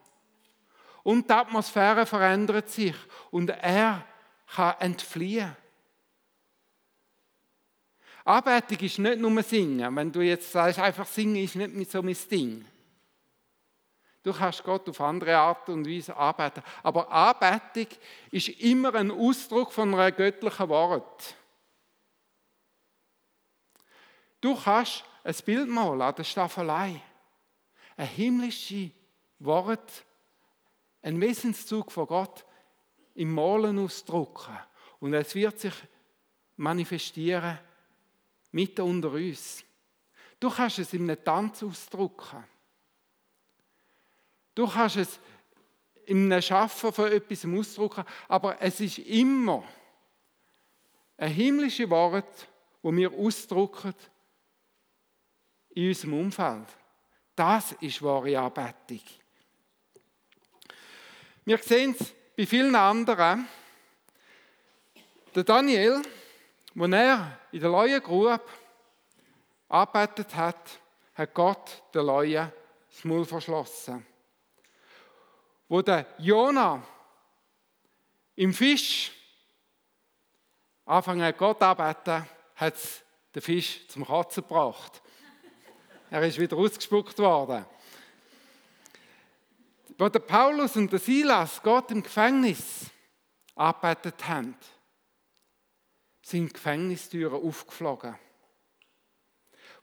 Und 1.03 1.29
die 1.29 1.33
Atmosphäre 1.33 2.05
verändert 2.05 2.69
sich 2.69 2.95
und 3.31 3.51
er 3.51 4.05
kann 4.55 4.75
entfliehen. 4.81 5.57
Anbetung 8.25 8.79
ist 8.81 8.99
nicht 8.99 9.19
nur 9.19 9.43
Singen. 9.43 9.97
Wenn 9.97 10.13
du 10.13 10.21
jetzt 10.21 10.53
sagst, 10.53 10.79
einfach 10.79 11.07
singen 11.07 11.37
ist 11.37 11.57
nicht 11.57 11.91
so 11.91 12.03
mein 12.03 12.17
Ding. 12.31 12.65
Du 14.23 14.33
kannst 14.33 14.65
Gott 14.65 14.89
auf 14.89 15.01
andere 15.01 15.37
Art 15.37 15.69
und 15.69 15.87
Weise 15.87 16.17
arbeiten. 16.17 16.63
Aber 16.83 17.11
Anbetung 17.11 17.87
ist 18.31 18.49
immer 18.49 18.95
ein 18.95 19.11
Ausdruck 19.11 19.73
von 19.73 19.95
einem 19.95 20.15
göttlichen 20.15 20.69
Wort. 20.69 21.35
Du 24.41 24.57
kannst 24.57 25.05
ein 25.25 25.35
Bild 25.45 25.69
malen 25.69 26.03
an 26.03 26.15
der 26.15 26.25
Staffelei. 26.25 27.01
Ein 27.97 28.07
himmlisches 28.07 28.91
Wort, 29.41 30.05
ein 31.03 31.21
Wesenszug 31.21 31.91
von 31.91 32.07
Gott 32.07 32.45
im 33.15 33.35
Malen 33.35 33.79
ausdrucken. 33.79 34.57
Und 35.01 35.15
es 35.15 35.35
wird 35.35 35.59
sich 35.59 35.75
manifestieren 36.57 37.59
mitten 38.53 38.83
unter 38.83 39.13
uns. 39.13 39.65
Du 40.41 40.51
kannst 40.51 40.79
es 40.79 40.93
in 40.93 41.03
einem 41.03 41.23
Tanz 41.25 41.63
ausdrucken. 41.63 42.45
Du 44.59 44.67
kannst 44.67 44.97
es 44.97 45.21
einem 46.09 46.43
Schaffen 46.43 46.93
von 46.93 47.13
etwas 47.13 47.45
ausdrücken, 47.45 48.05
aber 48.27 48.61
es 48.61 48.81
ist 48.81 48.99
immer 48.99 49.63
ein 51.17 51.31
himmlisches 51.31 51.89
Wort, 51.89 52.49
wo 52.83 52.93
wir 52.93 53.13
ausdrücken 53.13 53.95
in 55.69 55.87
unserem 55.87 56.15
Umfeld. 56.15 56.67
Das 57.37 57.71
ist 57.81 58.03
wahre 58.03 58.37
Anbetung. 58.37 59.01
Wir 61.45 61.59
sehen 61.59 61.95
es 61.97 62.13
bei 62.37 62.45
vielen 62.45 62.75
anderen. 62.75 63.47
Der 65.37 65.45
Daniel, 65.45 66.03
als 66.77 66.93
er 66.93 67.39
in 67.53 67.61
der 67.61 67.71
Leuengrube 67.71 68.41
arbeitet 69.69 70.35
hat, 70.35 70.81
hat 71.15 71.33
Gott 71.33 71.81
der 71.95 72.03
Leue 72.03 72.53
das 72.91 73.05
Maul 73.05 73.25
verschlossen. 73.25 74.05
Wo 75.69 75.83
der 75.83 76.07
Jona 76.19 76.83
im 78.37 78.55
Fisch 78.55 79.13
anfangen 80.87 81.35
Gott 81.37 81.63
arbeiten, 81.63 82.27
hat 82.57 82.75
der 83.35 83.43
Fisch 83.43 83.87
zum 83.89 84.07
Katzen 84.07 84.43
gebracht. 84.43 85.03
Er 86.11 86.23
ist 86.23 86.39
wieder 86.39 86.57
ausgespuckt 86.57 87.19
worden. 87.19 87.67
Wo 89.99 90.09
der 90.09 90.21
Paulus 90.21 90.77
und 90.77 90.91
der 90.91 91.01
Silas 91.01 91.63
Gott 91.63 91.91
im 91.91 92.03
Gefängnis 92.03 92.87
arbeitet 93.55 94.27
haben, 94.27 94.57
sind 96.23 96.55
Gefängnistüren 96.55 97.43
aufgeflogen. 97.43 98.17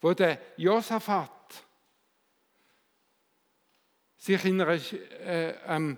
Wo 0.02 0.14
der 0.14 0.42
Josaphat 0.58 1.35
sich 4.26 4.44
in 4.46 4.60
einer, 4.60 4.74
äh, 4.74 5.54
ähm, 5.68 5.98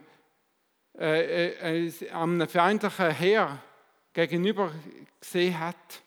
äh, 1.00 1.86
äh, 1.86 2.10
einem 2.12 2.46
feindlichen 2.50 3.12
Heer 3.12 3.64
gegenüber 4.12 4.74
gesehen 5.18 5.58
hat 5.58 6.04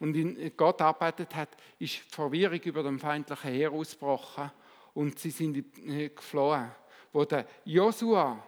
und 0.00 0.16
in 0.16 0.56
Gott 0.56 0.80
arbeitet 0.82 1.32
hat, 1.36 1.50
ist 1.78 1.98
Verwirrung 2.12 2.58
über 2.62 2.82
dem 2.82 2.98
feindlichen 2.98 3.52
Heer 3.52 3.70
ausgebrochen 3.70 4.50
und 4.94 5.16
sie 5.20 5.30
sind 5.30 5.64
äh, 5.86 6.08
geflohen. 6.08 6.72
Wo 7.12 7.24
der 7.24 7.46
Josua 7.66 8.42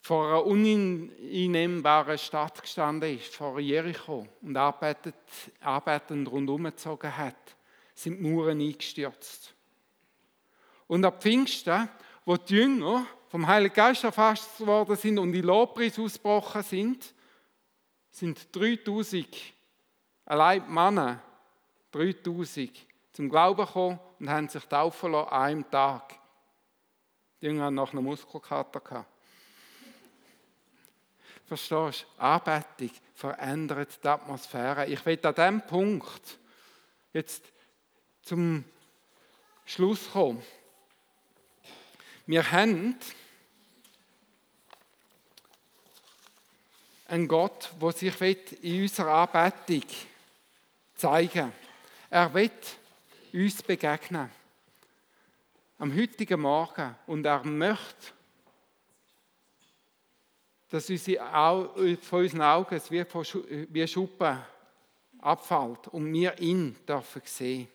vor 0.00 0.26
einer 0.26 0.44
uneinnehmbaren 0.44 2.18
Stadt 2.18 2.60
gestanden 2.60 3.16
ist, 3.16 3.36
vor 3.36 3.60
Jericho, 3.60 4.26
und 4.42 4.56
arbeitet, 4.56 5.14
arbeitend 5.60 6.28
rundherum 6.28 6.64
gezogen 6.64 7.16
hat, 7.16 7.56
sind 7.94 8.18
die 8.18 8.28
Mauern 8.28 8.60
eingestürzt. 8.60 9.54
Und 10.86 11.04
ab 11.04 11.22
Pfingsten, 11.22 11.88
wo 12.24 12.36
die 12.36 12.54
Jünger 12.54 13.06
vom 13.28 13.46
Heiligen 13.46 13.74
Geist 13.74 14.04
erfasst 14.04 14.64
worden 14.64 14.96
sind 14.96 15.18
und 15.18 15.32
die 15.32 15.40
Lobpreis 15.40 15.98
ausgebrochen 15.98 16.62
sind, 16.62 17.14
sind 18.10 18.54
3000, 18.54 19.26
allein 20.24 20.72
Männer, 20.72 21.20
3000 21.90 22.70
zum 23.12 23.28
Glauben 23.28 23.64
gekommen 23.64 23.98
und 24.20 24.30
haben 24.30 24.48
sich 24.48 24.64
taufen 24.64 25.12
lassen 25.12 25.28
an 25.28 25.42
einem 25.42 25.70
Tag. 25.70 26.18
Die 27.40 27.46
Jünger 27.46 27.64
haben 27.64 27.74
nach 27.74 27.92
einem 27.92 28.04
Muskelkater. 28.04 29.06
Verstehst 31.46 32.06
du? 32.18 32.22
Anbetung 32.22 32.90
verändert 33.14 34.02
die 34.02 34.08
Atmosphäre. 34.08 34.86
Ich 34.86 35.04
will 35.04 35.18
an 35.22 35.34
diesem 35.34 35.60
Punkt 35.66 36.38
jetzt 37.12 37.44
zum 38.22 38.64
Schluss 39.64 40.10
kommen. 40.12 40.42
Wir 42.26 42.50
haben 42.50 42.96
einen 47.06 47.28
Gott, 47.28 47.70
der 47.80 47.92
sich 47.92 48.20
in 48.62 48.82
unserer 48.82 49.30
Anbetung 49.34 49.88
zeigen 50.96 51.44
will. 51.44 51.52
Er 52.08 52.32
will 52.32 52.50
uns 53.32 53.62
begegnen. 53.62 54.30
Am 55.78 55.94
heutigen 55.94 56.40
Morgen. 56.40 56.94
Und 57.06 57.26
er 57.26 57.44
möchte, 57.44 58.12
dass 60.70 60.88
unsere, 60.88 61.98
von 62.00 62.20
unseren 62.20 62.42
Augen 62.42 62.80
wie, 62.88 63.04
wie 63.70 63.86
Schuppen 63.86 64.38
abfällt 65.18 65.88
und 65.88 66.10
wir 66.12 66.38
ihn 66.38 66.76
dürfen 66.86 67.22
sehen. 67.24 67.68